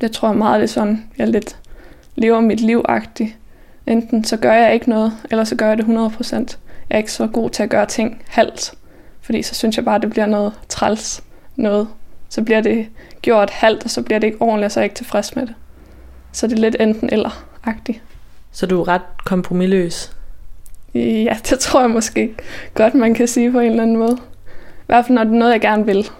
[0.00, 1.56] Det tror jeg meget, det er sådan, jeg lidt
[2.16, 3.32] lever mit liv -agtigt.
[3.86, 6.34] Enten så gør jeg ikke noget, eller så gør jeg det 100%.
[6.90, 8.74] Jeg er ikke så god til at gøre ting halvt,
[9.20, 11.22] fordi så synes jeg bare, det bliver noget træls
[11.56, 11.88] noget.
[12.28, 12.88] Så bliver det
[13.22, 15.46] gjort halvt, og så bliver det ikke ordentligt, og så er jeg ikke tilfreds med
[15.46, 15.54] det.
[16.32, 18.02] Så det er lidt enten eller-agtigt.
[18.52, 20.12] Så du er ret kompromilløs?
[20.94, 22.34] Ja, det tror jeg måske
[22.74, 24.16] godt, man kan sige på en eller anden måde.
[24.80, 26.10] I hvert fald, når det er noget, jeg gerne vil.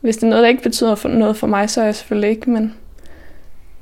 [0.00, 2.50] Hvis det er noget, der ikke betyder noget for mig, så er jeg selvfølgelig ikke,
[2.50, 2.74] men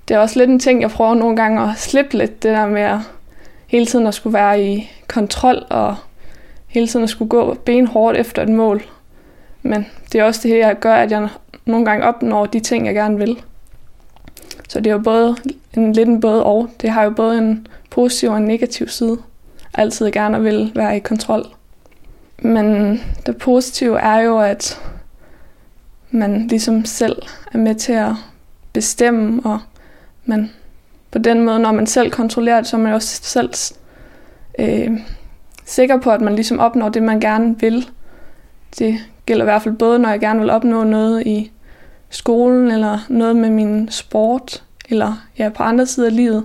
[0.09, 2.67] det er også lidt en ting, jeg prøver nogle gange at slippe lidt, det der
[2.67, 2.99] med at
[3.67, 5.97] hele tiden at skulle være i kontrol og
[6.67, 8.83] hele tiden at skulle gå benhårdt efter et mål.
[9.63, 11.29] Men det er også det her, jeg gør, at jeg
[11.65, 13.43] nogle gange opnår de ting, jeg gerne vil.
[14.69, 15.37] Så det er jo både
[15.75, 16.69] en, lidt en både og.
[16.81, 19.19] Det har jo både en positiv og en negativ side.
[19.75, 21.47] Altid gerne vil være i kontrol.
[22.39, 24.81] Men det positive er jo, at
[26.17, 28.13] man ligesom selv er med til at
[28.73, 29.59] bestemme, og
[30.25, 30.51] man
[31.11, 33.51] på den måde, når man selv kontrollerer det, så er man også selv
[34.59, 35.01] øh,
[35.65, 37.89] sikker på, at man ligesom opnår det, man gerne vil.
[38.79, 41.53] Det gælder i hvert fald både, når jeg gerne vil opnå noget i
[42.11, 46.45] skolen, eller noget med min sport, eller ja, på andre sider af livet.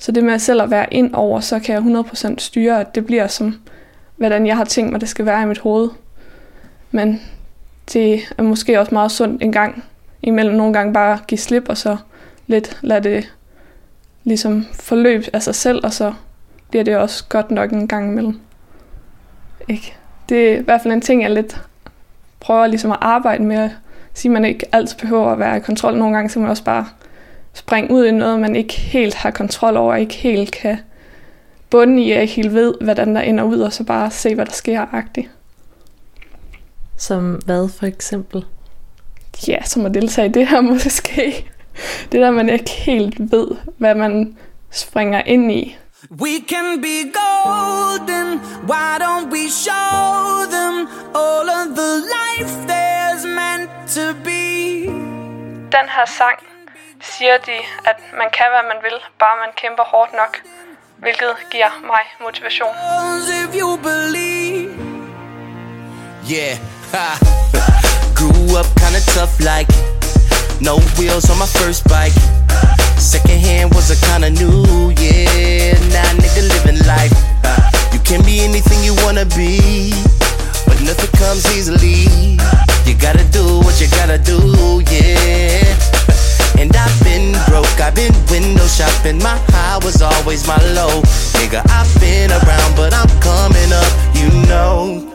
[0.00, 3.06] Så det med selv at være ind over, så kan jeg 100% styre, at det
[3.06, 3.54] bliver som,
[4.16, 5.88] hvordan jeg har tænkt mig, det skal være i mit hoved.
[6.90, 7.20] Men
[7.92, 9.84] det er måske også meget sundt en gang
[10.22, 11.96] imellem nogle gange bare give slip, og så
[12.46, 13.32] lidt lade det
[14.24, 16.12] ligesom forløb af sig selv, og så
[16.70, 18.40] bliver det også godt nok en gang imellem.
[19.68, 19.96] Ikke?
[20.28, 21.60] Det er i hvert fald en ting, jeg lidt
[22.40, 23.70] prøver ligesom at arbejde med, at
[24.14, 25.96] sige, at man ikke altid behøver at være i kontrol.
[25.96, 26.86] Nogle gange så man også bare
[27.52, 30.78] springe ud i noget, man ikke helt har kontrol over, ikke helt kan
[31.70, 34.46] bunde i, og ikke helt ved, hvordan der ender ud, og så bare se, hvad
[34.46, 35.30] der sker agtigt.
[36.98, 38.44] Som hvad for eksempel?
[39.48, 41.50] Ja, som at deltage i det her måske.
[42.12, 44.38] Det der, man ikke helt ved, hvad man
[44.70, 45.76] springer ind i.
[46.10, 48.28] We can be golden,
[48.70, 50.74] why don't we show them
[51.14, 54.44] all of the life there's meant to be?
[55.76, 56.38] Den her sang
[57.00, 60.34] siger de, at man kan, hvad man vil, bare man kæmper hårdt nok,
[60.96, 62.72] hvilket giver mig motivation.
[63.42, 64.70] If you believe.
[66.34, 66.56] Yeah,
[68.14, 69.68] grew up kinda tough like
[70.60, 72.12] No wheels on my first bike.
[72.98, 75.72] Second hand was a kinda new, yeah.
[75.94, 77.14] Now nigga living life.
[77.92, 79.94] You can be anything you wanna be,
[80.66, 82.38] but nothing comes easily.
[82.86, 85.62] You gotta do what you gotta do, yeah.
[86.58, 89.18] And I've been broke, I've been window shopping.
[89.22, 91.02] My high was always my low.
[91.38, 95.07] Nigga, I've been around, but I'm coming up, you know.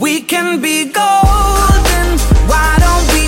[0.00, 3.26] We can be golden, why don't we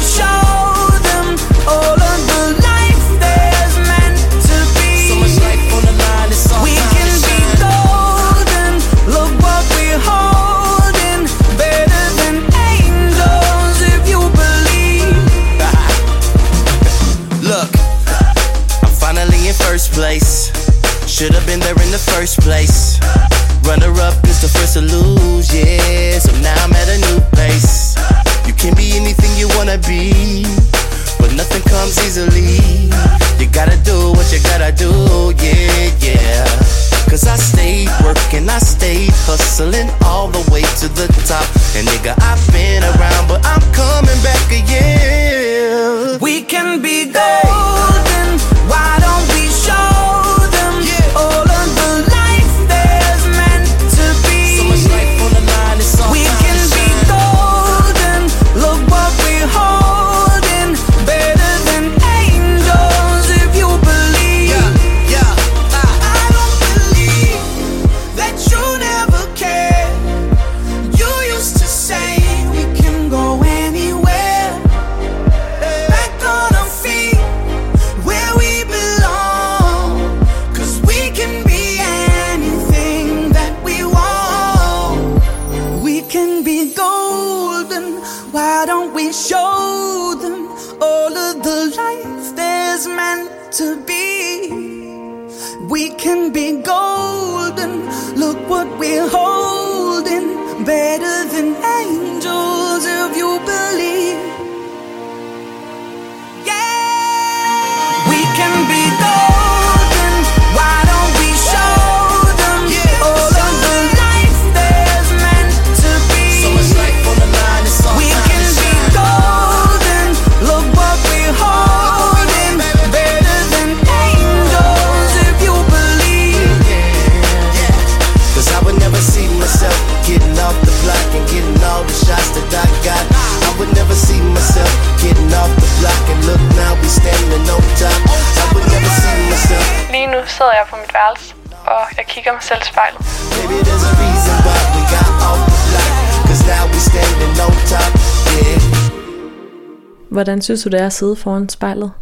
[150.13, 151.93] Hvordan synes du, det er at sidde foran spejlet?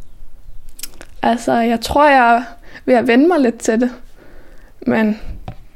[1.22, 2.42] Altså, jeg tror, jeg er
[2.84, 3.90] ved at vende mig lidt til det.
[4.86, 5.20] Men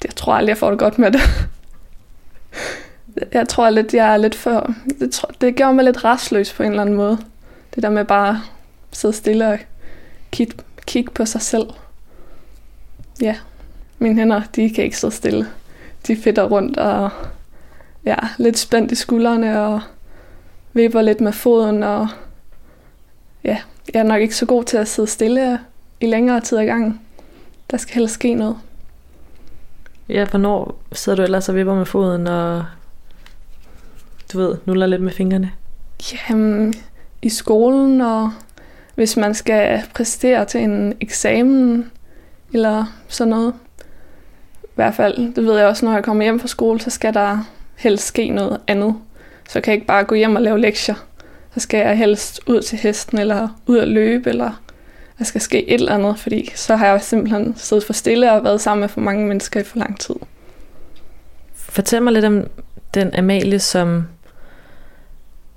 [0.05, 1.21] jeg tror aldrig, jeg får det godt med det.
[3.33, 4.75] Jeg tror lidt, jeg er lidt for...
[5.01, 7.19] Det, tror, det gør mig lidt restløs på en eller anden måde.
[7.75, 8.37] Det der med bare at
[8.93, 9.59] sidde stille og
[10.33, 10.55] kigge,
[10.87, 11.67] kigge på sig selv.
[13.21, 13.37] Ja,
[13.99, 15.49] mine hænder, de kan ikke sidde stille.
[16.07, 17.11] De fitter rundt og
[18.05, 19.81] ja, lidt spændt i skuldrene og
[20.75, 21.83] vipper lidt med foden.
[21.83, 22.09] Og
[23.45, 23.59] ja,
[23.95, 25.59] jeg er nok ikke så god til at sidde stille
[26.01, 27.01] i længere tid ad gangen.
[27.71, 28.57] Der skal helst ske noget.
[30.09, 32.65] Ja, hvornår sidder du ellers og vipper med foden og
[34.33, 35.53] du ved, nuller lidt med fingrene?
[36.13, 36.75] Jamen,
[37.23, 38.31] i skolen, og
[38.95, 41.91] hvis man skal præstere til en eksamen,
[42.53, 43.55] eller sådan noget.
[44.65, 47.15] I hvert fald, det ved jeg også, når jeg kommer hjem fra skole, så skal
[47.15, 47.39] der
[47.77, 48.95] helst ske noget andet.
[49.49, 50.95] Så kan jeg ikke bare gå hjem og lave lektier.
[51.55, 54.61] Så skal jeg helst ud til hesten, eller ud at løbe, eller
[55.19, 58.45] der skal ske et eller andet, fordi så har jeg simpelthen siddet for stille og
[58.45, 60.15] været sammen med for mange mennesker i for lang tid.
[61.55, 62.47] Fortæl mig lidt om
[62.95, 64.07] den Amalie, som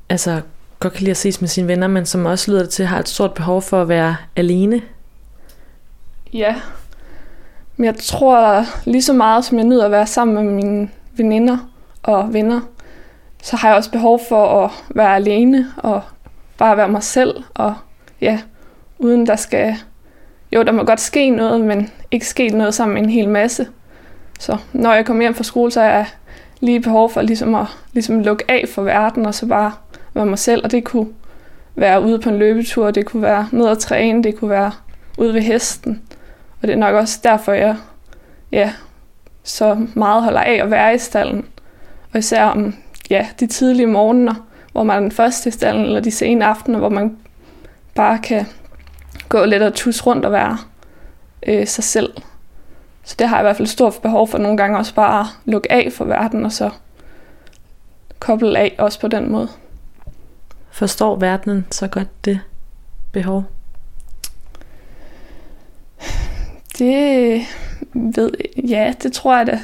[0.09, 0.41] altså,
[0.79, 3.09] godt kan lide at ses med sine venner, men som også lyder til, har et
[3.09, 4.81] stort behov for at være alene.
[6.33, 6.55] Ja,
[7.77, 11.57] men jeg tror lige så meget, som jeg nyder at være sammen med mine veninder
[12.03, 12.61] og venner,
[13.47, 16.01] så har jeg også behov for at være alene og
[16.57, 17.43] bare være mig selv.
[17.53, 17.75] Og
[18.21, 18.39] ja,
[18.99, 19.75] uden der skal...
[20.51, 23.67] Jo, der må godt ske noget, men ikke ske noget sammen med en hel masse.
[24.39, 26.05] Så når jeg kommer hjem fra skole, så er jeg
[26.59, 29.71] lige behov for ligesom at ligesom lukke af for verden, og så bare
[30.13, 30.63] være mig selv.
[30.63, 31.07] Og det kunne
[31.75, 34.71] være ude på en løbetur, det kunne være ned at træne, det kunne være
[35.17, 36.01] ude ved hesten.
[36.61, 37.75] Og det er nok også derfor, jeg
[38.51, 38.73] ja,
[39.43, 41.45] så meget holder af at være i stallen.
[42.13, 42.73] Og især om
[43.09, 44.33] ja, de tidlige morgener,
[44.71, 47.17] hvor man er den første i stallen, eller de sene aftener, hvor man
[47.95, 48.45] bare kan
[49.29, 50.57] gå lidt og tusse rundt og være
[51.47, 52.13] øh, sig selv.
[53.03, 55.25] Så det har jeg i hvert fald stort behov for nogle gange også bare at
[55.45, 56.69] lukke af for verden, og så
[58.19, 59.49] koble af også på den måde.
[60.71, 62.39] Forstår verdenen så godt det
[63.11, 63.43] behov?
[66.77, 67.41] Det
[67.93, 68.31] ved
[68.67, 69.59] ja, det tror jeg da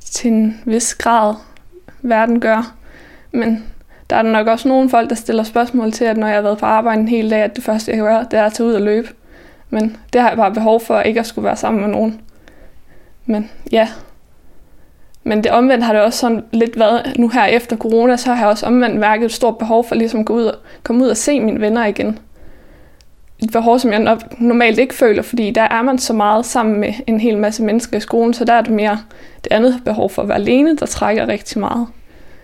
[0.00, 1.34] til en vis grad,
[2.02, 2.74] verden gør.
[3.32, 3.64] Men
[4.10, 6.58] der er nok også nogle folk, der stiller spørgsmål til, at når jeg har været
[6.58, 8.66] på arbejde en hel dag, at det første, jeg kan gøre, det er at tage
[8.66, 9.08] ud og løbe.
[9.70, 12.20] Men det har jeg bare behov for, ikke at skulle være sammen med nogen.
[13.26, 13.88] Men ja.
[15.24, 18.42] Men det omvendt har det også sådan lidt været, nu her efter corona, så har
[18.42, 21.08] jeg også omvendt mærket et stort behov for ligesom at gå ud og, komme ud
[21.08, 22.18] og se mine venner igen.
[23.42, 26.92] Et behov, som jeg normalt ikke føler, fordi der er man så meget sammen med
[27.06, 28.98] en hel masse mennesker i skolen, så der er det mere
[29.44, 31.86] det andet behov for at være alene, der trækker rigtig meget.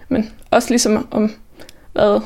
[0.08, 1.32] Men også ligesom om
[1.92, 2.20] hvad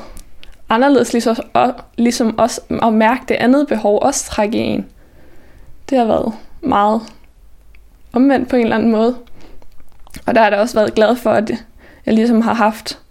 [0.69, 4.85] anderledes, ligesom, og, ligesom også at mærke det andet behov også trække i en.
[5.89, 7.01] Det har været meget
[8.13, 9.15] omvendt på en eller anden måde.
[10.25, 11.51] Og der har jeg også været glad for, at
[12.05, 13.01] jeg ligesom har haft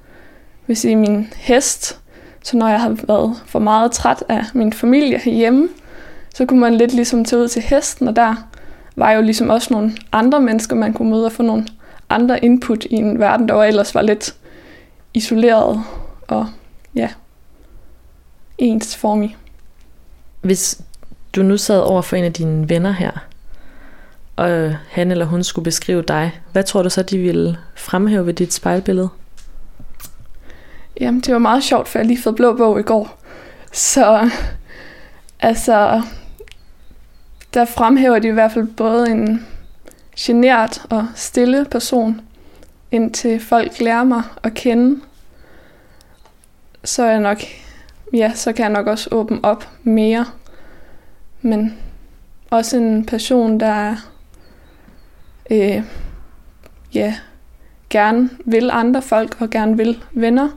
[0.71, 2.01] vil sige, min hest.
[2.43, 5.69] Så når jeg har været for meget træt af min familie hjemme,
[6.35, 8.35] så kunne man lidt ligesom tage ud til hesten, og der
[8.97, 11.67] var jo ligesom også nogle andre mennesker, man kunne møde og få nogle
[12.09, 14.35] andre input i en verden, der ellers var lidt
[15.15, 15.85] isoleret
[16.29, 16.47] og
[16.95, 17.09] ja,
[18.59, 19.37] ensformig.
[20.41, 20.81] Hvis
[21.37, 23.11] du nu sad over for en af dine venner her,
[24.37, 28.35] og han eller hun skulle beskrive dig, hvad tror du så, de ville fremhæve ved
[28.35, 29.09] dit spejlbillede?
[31.01, 33.19] Jamen, det var meget sjovt, for jeg lige fået blå bog i går.
[33.73, 34.31] Så
[35.41, 36.03] altså,
[37.55, 39.47] der fremhæver de i hvert fald både en
[40.19, 42.21] genert og stille person,
[42.91, 45.01] indtil folk lærer mig at kende.
[46.85, 47.39] Så er jeg nok,
[48.13, 50.27] ja, så kan jeg nok også åbne op mere.
[51.43, 51.79] Men
[52.51, 53.97] også en person, der
[55.51, 55.83] øh,
[56.95, 57.15] ja,
[57.91, 60.49] gerne vil andre folk og gerne vil venner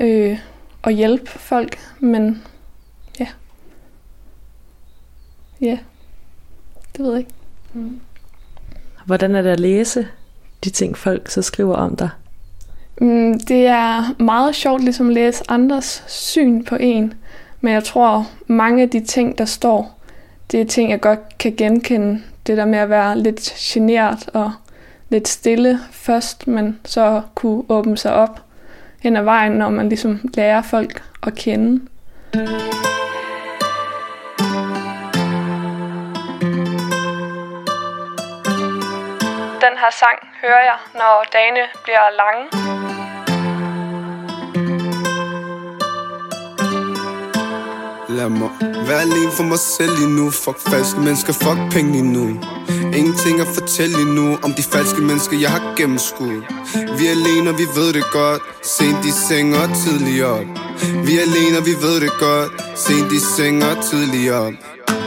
[0.00, 0.38] øh,
[0.82, 2.42] og hjælpe folk, men
[3.20, 3.26] ja,
[5.60, 5.78] ja,
[6.96, 7.32] det ved jeg ikke.
[7.72, 8.00] Mm.
[9.06, 10.08] Hvordan er det at læse
[10.64, 12.10] de ting, folk så skriver om dig?
[13.00, 17.14] Mm, det er meget sjovt ligesom at læse andres syn på en,
[17.60, 19.98] men jeg tror, mange af de ting, der står,
[20.50, 22.22] det er ting, jeg godt kan genkende.
[22.46, 24.52] Det der med at være lidt genert og
[25.08, 28.42] lidt stille først, men så kunne åbne sig op
[29.02, 31.70] hen ad vejen, når man ligesom lærer folk at kende.
[39.64, 43.11] Den her sang hører jeg, når dagene bliver lange.
[48.16, 48.50] Lad mig
[48.86, 50.30] være alene for mig selv lige nu.
[50.30, 52.26] Fuck falske mennesker, fuck penge lige nu.
[52.98, 56.44] Ingenting at fortælle lige nu Om de falske mennesker, jeg har gennemskudt
[56.98, 58.42] Vi er alene, og vi ved det godt.
[58.62, 60.46] Sent i seng og tidlig op.
[61.06, 62.50] Vi er alene, og vi ved det godt.
[62.74, 64.52] Sent i seng og tidlig op.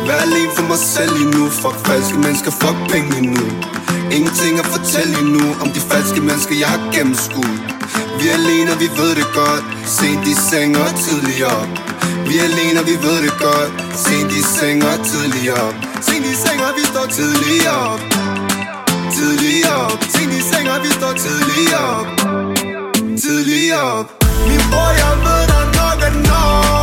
[0.08, 1.44] Vær alene for mig selv lige nu.
[1.50, 3.46] Fuck falske mennesker, fuck penge lige nu.
[4.16, 7.62] Ingenting at fortælle lige nu Om de falske mennesker, jeg har gennemskudt
[8.20, 9.64] Vi er alene, og vi ved det godt.
[9.96, 11.86] Sent i seng og tidlig op
[12.28, 13.72] vi er alene, og vi ved det godt.
[14.04, 15.76] Sent i seng og tidlig op.
[16.08, 18.00] Sent i seng, og vi står tidlig op.
[19.16, 20.00] Tidlig op.
[20.14, 22.08] Sent i seng, og vi står tidlig op.
[23.22, 24.08] Tidlig op.
[24.48, 26.75] Min bror, jeg ved, der nok er nok.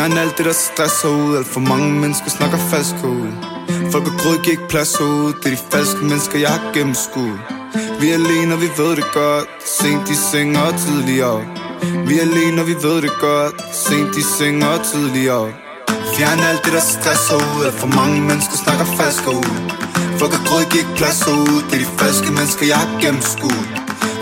[0.00, 1.36] Mere end alt det der stresser ud.
[1.36, 3.28] Alt for mange mennesker snakker falsk ud.
[3.92, 5.32] Folk og grød, giver ikke plads ud.
[5.40, 7.40] Det er de falske mennesker, jeg har gennemskudt
[8.00, 9.48] Vi er alene, og vi ved det godt.
[9.78, 11.46] Sent i seng og tidlig op
[12.08, 13.56] Vi er alene, og vi ved det godt.
[13.84, 15.54] Sent i seng og tidlig op
[16.14, 17.64] Fjern alt det der stresser ud.
[17.66, 19.50] Alt for mange mennesker snakker falsk ud.
[20.20, 21.56] Folk og grød, giver ikke plads ud.
[21.68, 23.68] Det er de falske mennesker, jeg har gennemskudt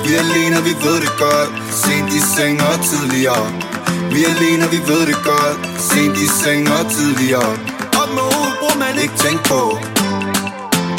[0.05, 1.51] Vi er alene, og vi ved det godt.
[1.83, 3.68] Sent i seng og tidlig op
[4.15, 5.59] vi er alene, og vi ved det godt.
[5.89, 7.59] Sent i seng og tidlig op
[8.01, 9.61] Op med hovedet, bror man ikke tænk på.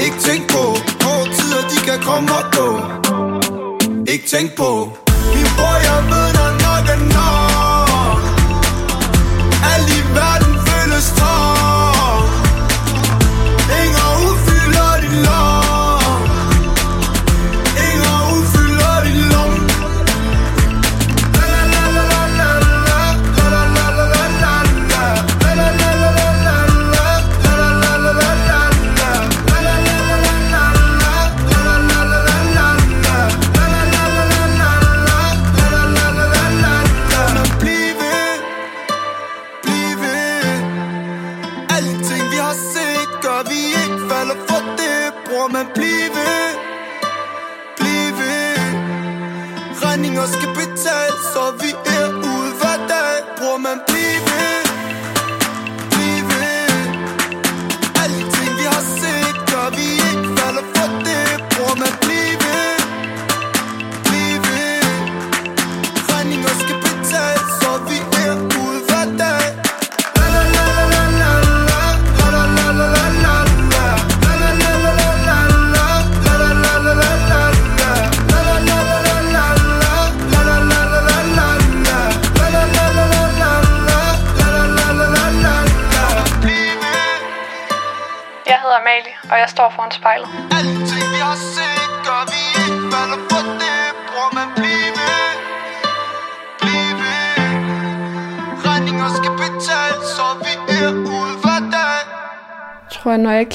[0.05, 0.63] Ikke tænk på.
[1.05, 2.67] Hårde tider, de kan komme op på
[4.13, 4.69] Ikke tænk på.
[5.35, 6.38] Min bror, jeg ved,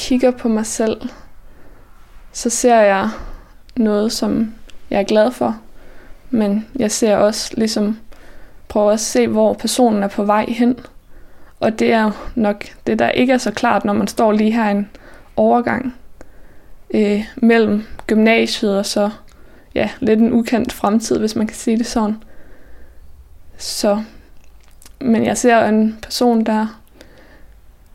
[0.05, 1.01] kigger på mig selv,
[2.31, 3.09] så ser jeg
[3.75, 4.53] noget, som
[4.89, 5.57] jeg er glad for.
[6.29, 7.99] Men jeg ser også ligesom,
[8.67, 10.79] prøver at se, hvor personen er på vej hen.
[11.59, 14.51] Og det er jo nok det, der ikke er så klart, når man står lige
[14.51, 14.89] her i en
[15.35, 15.95] overgang
[16.93, 19.09] øh, mellem gymnasiet og så
[19.75, 22.23] ja, lidt en ukendt fremtid, hvis man kan sige det sådan.
[23.57, 24.03] Så,
[25.01, 26.81] men jeg ser en person, der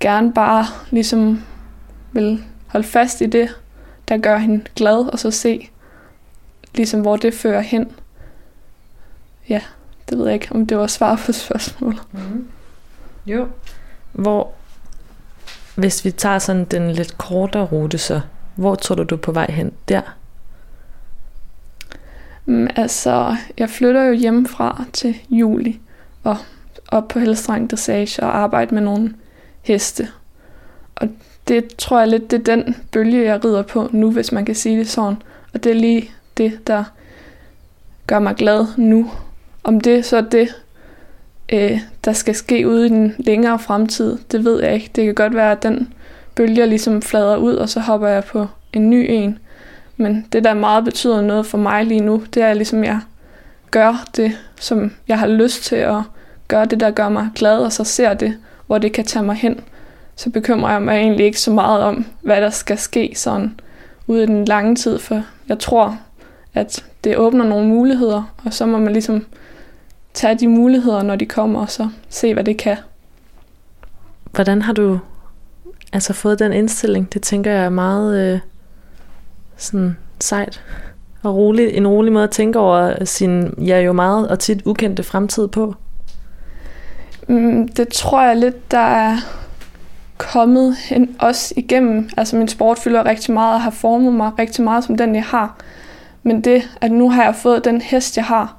[0.00, 1.42] gerne bare ligesom
[2.12, 3.56] vil holde fast i det,
[4.08, 5.70] der gør hende glad, og så se,
[6.74, 7.92] ligesom hvor det fører hen.
[9.48, 9.60] Ja,
[10.10, 12.02] det ved jeg ikke, om det var svar på spørgsmålet.
[12.12, 12.48] Mm.
[13.26, 13.48] Jo.
[14.12, 14.52] Hvor,
[15.74, 18.20] hvis vi tager sådan den lidt kortere rute, så
[18.54, 20.02] hvor tror du, du er på vej hen der?
[22.46, 25.80] Mm, altså, jeg flytter jo hjemmefra til juli,
[26.24, 26.36] og
[26.88, 29.14] op på Hellestreng Dressage og arbejde med nogle
[29.62, 30.08] heste.
[31.00, 31.08] Og
[31.48, 34.54] det tror jeg lidt, det er den bølge, jeg rider på nu, hvis man kan
[34.54, 35.16] sige det sådan.
[35.54, 36.84] Og det er lige det, der
[38.06, 39.10] gør mig glad nu.
[39.64, 40.54] Om det så er det,
[41.52, 44.90] øh, der skal ske ude i den længere fremtid, det ved jeg ikke.
[44.94, 45.92] Det kan godt være, at den
[46.34, 49.38] bølge ligesom flader ud, og så hopper jeg på en ny en.
[49.96, 53.00] Men det, der meget betyder noget for mig lige nu, det er ligesom, jeg
[53.70, 56.02] gør det, som jeg har lyst til at
[56.48, 58.36] gøre det, der gør mig glad, og så ser det,
[58.66, 59.60] hvor det kan tage mig hen.
[60.20, 63.60] Så bekymrer jeg mig egentlig ikke så meget om, hvad der skal ske sådan
[64.06, 65.98] ude i den lange tid, for jeg tror,
[66.54, 69.26] at det åbner nogle muligheder, og så må man ligesom
[70.14, 72.76] tage de muligheder, når de kommer, og så se, hvad det kan.
[74.32, 74.98] Hvordan har du
[75.92, 77.12] altså fået den indstilling?
[77.12, 78.40] Det tænker jeg er meget øh,
[79.56, 80.62] sådan sejt
[81.22, 85.02] og rolig, en rolig måde at tænke over sin, ja jo meget og tit ukendte
[85.02, 85.74] fremtid på.
[87.28, 89.39] Mm, det tror jeg lidt, der er
[90.20, 92.08] kommet hen også igennem.
[92.16, 95.24] Altså min sport fylder rigtig meget og har formet mig rigtig meget som den, jeg
[95.24, 95.56] har.
[96.22, 98.56] Men det, at nu har jeg fået den hest, jeg har,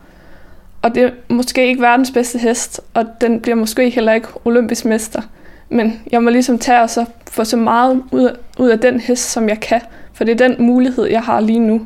[0.82, 4.86] og det er måske ikke verdens bedste hest, og den bliver måske heller ikke olympisk
[4.86, 5.22] mester.
[5.70, 9.32] Men jeg må ligesom tage og så få så meget ud, ud af den hest,
[9.32, 9.82] som jeg kan.
[10.14, 11.82] For det er den mulighed, jeg har lige nu.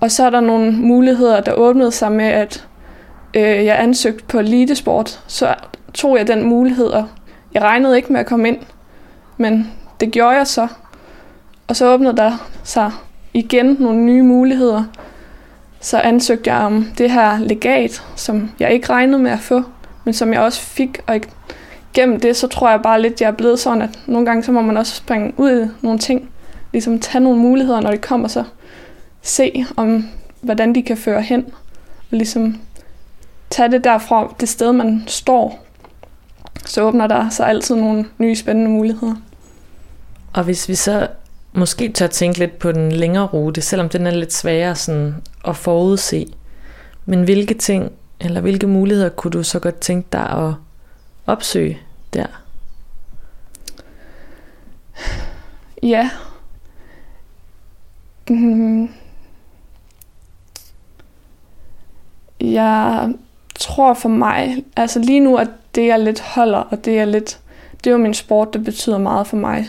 [0.00, 2.66] Og så er der nogle muligheder, der åbnede sig med, at
[3.34, 5.20] øh, jeg ansøgte på elitesport.
[5.26, 5.54] Så
[5.94, 7.08] tog jeg den mulighed, og
[7.56, 8.58] jeg regnede ikke med at komme ind.
[9.36, 10.68] Men det gjorde jeg så.
[11.68, 12.90] Og så åbnede der sig
[13.34, 14.84] igen nogle nye muligheder.
[15.80, 19.62] Så ansøgte jeg om det her legat, som jeg ikke regnede med at få,
[20.04, 20.98] men som jeg også fik.
[21.06, 21.20] Og
[21.94, 24.52] gennem det, så tror jeg bare lidt, jeg er blevet sådan, at nogle gange så
[24.52, 26.30] må man også springe ud i nogle ting.
[26.72, 28.44] Ligesom tage nogle muligheder, når de kommer, så
[29.22, 30.08] se om,
[30.40, 31.44] hvordan de kan føre hen.
[32.10, 32.60] Og ligesom
[33.50, 35.65] tage det derfra, det sted, man står.
[36.66, 39.14] Så åbner der sig altid nogle nye spændende muligheder.
[40.32, 41.08] Og hvis vi så
[41.52, 45.14] måske tør tænke lidt på den længere rute, selvom den er lidt sværere sådan
[45.48, 46.26] at forudse.
[47.04, 50.54] Men hvilke ting, eller hvilke muligheder kunne du så godt tænke dig at
[51.26, 51.78] opsøge
[52.12, 52.26] der?
[55.82, 56.10] Ja.
[58.30, 58.88] Mm.
[62.40, 63.12] Jeg
[63.54, 67.38] tror for mig, altså lige nu, at det jeg lidt holder, og det er lidt,
[67.84, 69.66] det er jo min sport, der betyder meget for mig.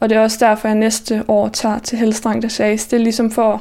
[0.00, 2.90] Og det er også derfor, jeg næste år tager til Helstrang der Chase.
[2.90, 3.60] Det er ligesom for at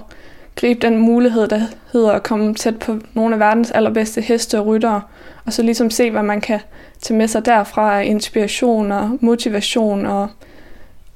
[0.56, 1.62] gribe den mulighed, der
[1.94, 5.02] hedder at komme tæt på nogle af verdens allerbedste heste og ryttere,
[5.46, 6.60] og så ligesom se, hvad man kan
[7.02, 10.28] tage med sig derfra af inspiration og motivation og,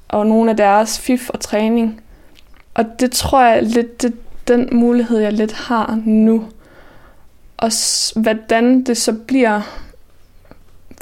[0.08, 2.00] og nogle af deres fif og træning.
[2.74, 4.14] Og det tror jeg lidt, det
[4.48, 6.44] den mulighed, jeg lidt har nu.
[7.56, 7.70] Og
[8.22, 9.60] hvordan det så bliver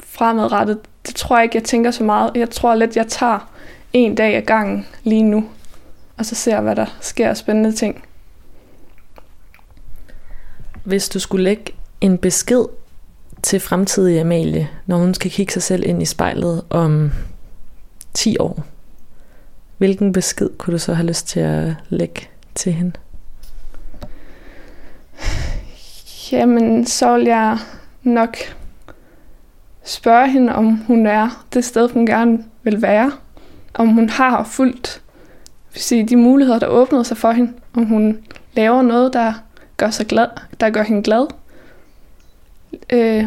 [0.03, 2.31] fremadrettet, det tror jeg ikke, jeg tænker så meget.
[2.35, 3.51] Jeg tror lidt, jeg tager
[3.93, 5.49] en dag ad gangen lige nu,
[6.17, 8.03] og så ser hvad der sker af spændende ting.
[10.83, 12.65] Hvis du skulle lægge en besked
[13.43, 17.11] til fremtidige Amalie, når hun skal kigge sig selv ind i spejlet om
[18.13, 18.63] 10 år,
[19.77, 22.21] hvilken besked kunne du så have lyst til at lægge
[22.55, 22.91] til hende?
[26.31, 27.57] Jamen, så vil jeg
[28.03, 28.37] nok
[29.87, 33.11] spørge hende, om hun er det sted, hun gerne vil være
[33.73, 35.01] om hun har fulgt
[35.81, 38.17] sige, de muligheder, der åbnede sig for hende, om hun
[38.53, 39.33] laver noget, der
[39.77, 40.27] gør, sig glad,
[40.59, 41.27] der gør hende glad.
[42.89, 43.25] Øh,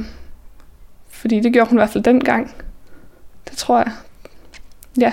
[1.08, 2.54] fordi det gjorde hun i hvert fald dengang.
[3.50, 3.92] Det tror jeg.
[5.00, 5.12] Ja.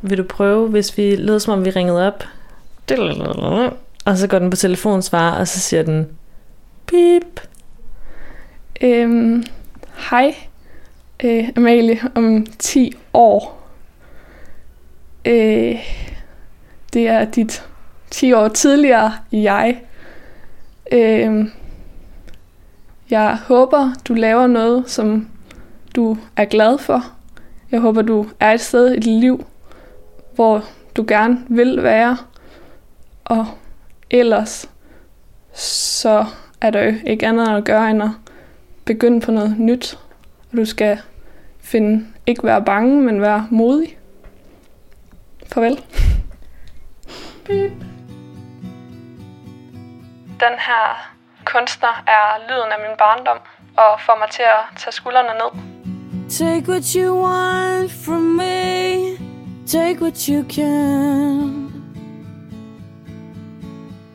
[0.00, 2.24] Vil du prøve, hvis vi lød som om vi ringede op,
[4.04, 6.08] og så går den på telefonsvar, og så siger den,
[6.86, 7.40] pip.
[8.84, 9.44] Øhm,
[10.10, 10.34] hej,
[11.24, 13.68] øh, Amalie, om 10 år.
[15.24, 15.76] Øh,
[16.92, 17.64] det er dit
[18.10, 19.82] 10 år tidligere jeg.
[20.92, 21.46] Øh,
[23.10, 25.28] jeg håber, du laver noget, som
[25.96, 27.04] du er glad for.
[27.70, 29.46] Jeg håber, du er et sted i dit liv,
[30.34, 30.64] hvor
[30.96, 32.16] du gerne vil være.
[33.24, 33.46] Og
[34.10, 34.70] ellers,
[35.52, 36.24] så
[36.60, 38.23] er der jo ikke andet at gøre end at
[38.86, 39.98] begynde på noget nyt.
[40.52, 40.98] Og du skal
[41.60, 43.98] finde, ikke være bange, men være modig.
[45.52, 45.84] Farvel.
[47.44, 47.72] Beep.
[50.40, 51.12] Den her
[51.44, 53.38] kunstner er lyden af min barndom,
[53.76, 55.74] og får mig til at tage skuldrene ned.
[56.28, 59.18] Take what you want from me
[59.66, 61.72] Take what you can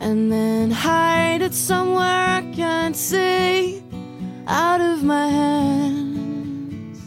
[0.01, 3.88] And then hide it somewhere I can't see
[4.51, 6.99] Out of my hands.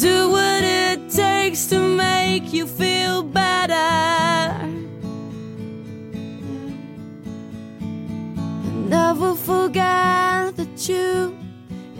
[0.00, 4.66] Do what it takes to make you feel better.
[8.88, 11.36] Never forget that you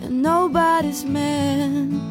[0.01, 2.01] You're nobody's man.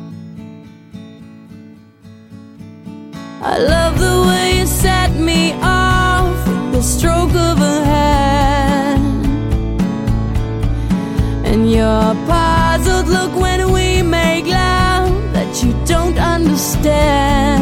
[3.42, 7.47] I love the way you set me off with the stroke of
[16.78, 17.57] understand.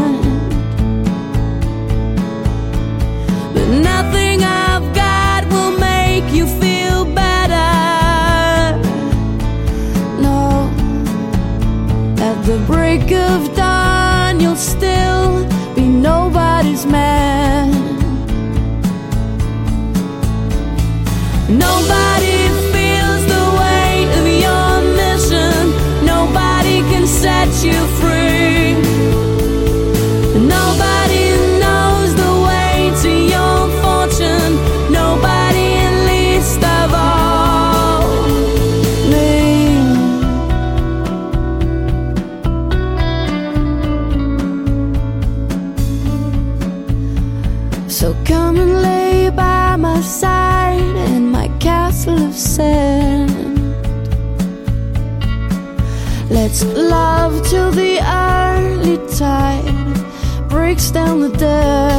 [60.76, 61.95] ik stel de deur.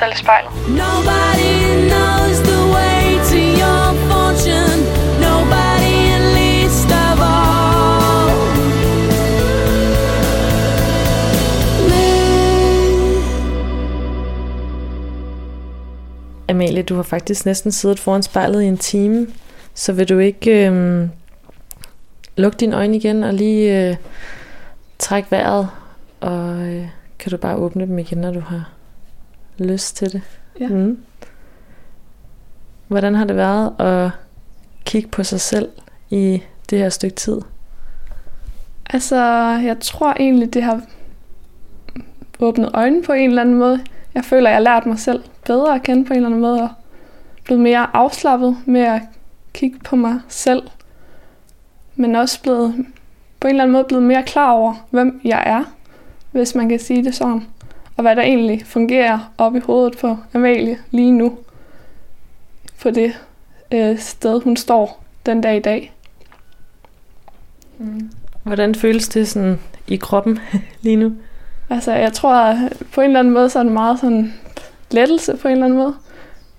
[0.00, 0.50] Mig selv i spejlet.
[0.68, 1.54] Nobody
[1.90, 4.80] knows the way to your fortune.
[5.28, 5.98] Nobody,
[6.38, 8.30] least of all.
[11.90, 12.06] Me.
[16.48, 19.26] Amalie, du har faktisk næsten siddet foran spejlet i en time,
[19.74, 21.10] så vil du ikke øhm,
[22.36, 23.96] lukke dine øjne igen og lige øh,
[24.98, 25.68] trække vejret,
[26.20, 26.88] og øh,
[27.18, 28.77] kan du bare åbne dem igen, når du har
[29.58, 30.22] lyst til det?
[30.60, 30.68] Ja.
[30.68, 30.98] Mm.
[32.88, 34.10] Hvordan har det været at
[34.84, 35.68] kigge på sig selv
[36.10, 37.40] i det her stykke tid?
[38.90, 39.16] Altså,
[39.64, 40.80] jeg tror egentlig, det har
[42.40, 43.80] åbnet øjnene på en eller anden måde.
[44.14, 46.62] Jeg føler, jeg har lært mig selv bedre at kende på en eller anden måde,
[46.62, 46.68] og
[47.44, 49.00] blevet mere afslappet med at
[49.54, 50.62] kigge på mig selv.
[51.96, 52.74] Men også blevet,
[53.40, 55.64] på en eller anden måde blevet mere klar over, hvem jeg er,
[56.30, 57.46] hvis man kan sige det sådan.
[57.98, 61.38] Og hvad der egentlig fungerer op i hovedet på Amalie lige nu.
[62.82, 63.12] På det
[63.72, 65.92] øh, sted, hun står den dag i dag.
[68.42, 70.38] Hvordan føles det sådan i kroppen
[70.82, 71.12] lige nu?
[71.70, 72.56] Altså, jeg tror, at
[72.92, 74.34] på en eller anden måde, så er det meget sådan
[74.90, 75.94] lettelse på en eller anden måde.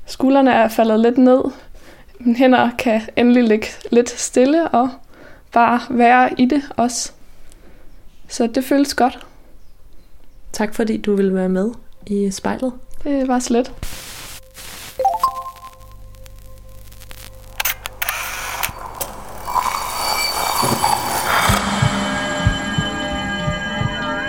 [0.05, 1.41] Skuldrene er faldet lidt ned.
[2.19, 4.89] Mine hænder kan endelig ligge lidt stille og
[5.51, 7.11] bare være i det også.
[8.27, 9.28] Så det føles godt.
[10.53, 11.71] Tak fordi du ville være med
[12.07, 12.73] i spejlet.
[13.03, 13.73] Det var så let.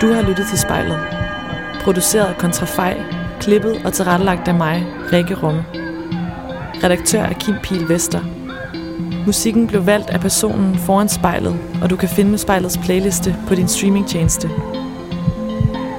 [0.01, 0.99] Du har lyttet til spejlet.
[1.83, 3.03] Produceret af Kontrafej,
[3.39, 5.65] klippet og tilrettelagt af mig, Rikke Rumme.
[6.83, 8.21] Redaktør er Kim Pihl Vester.
[9.25, 13.67] Musikken blev valgt af personen foran spejlet, og du kan finde spejlets playliste på din
[13.67, 14.49] streamingtjeneste.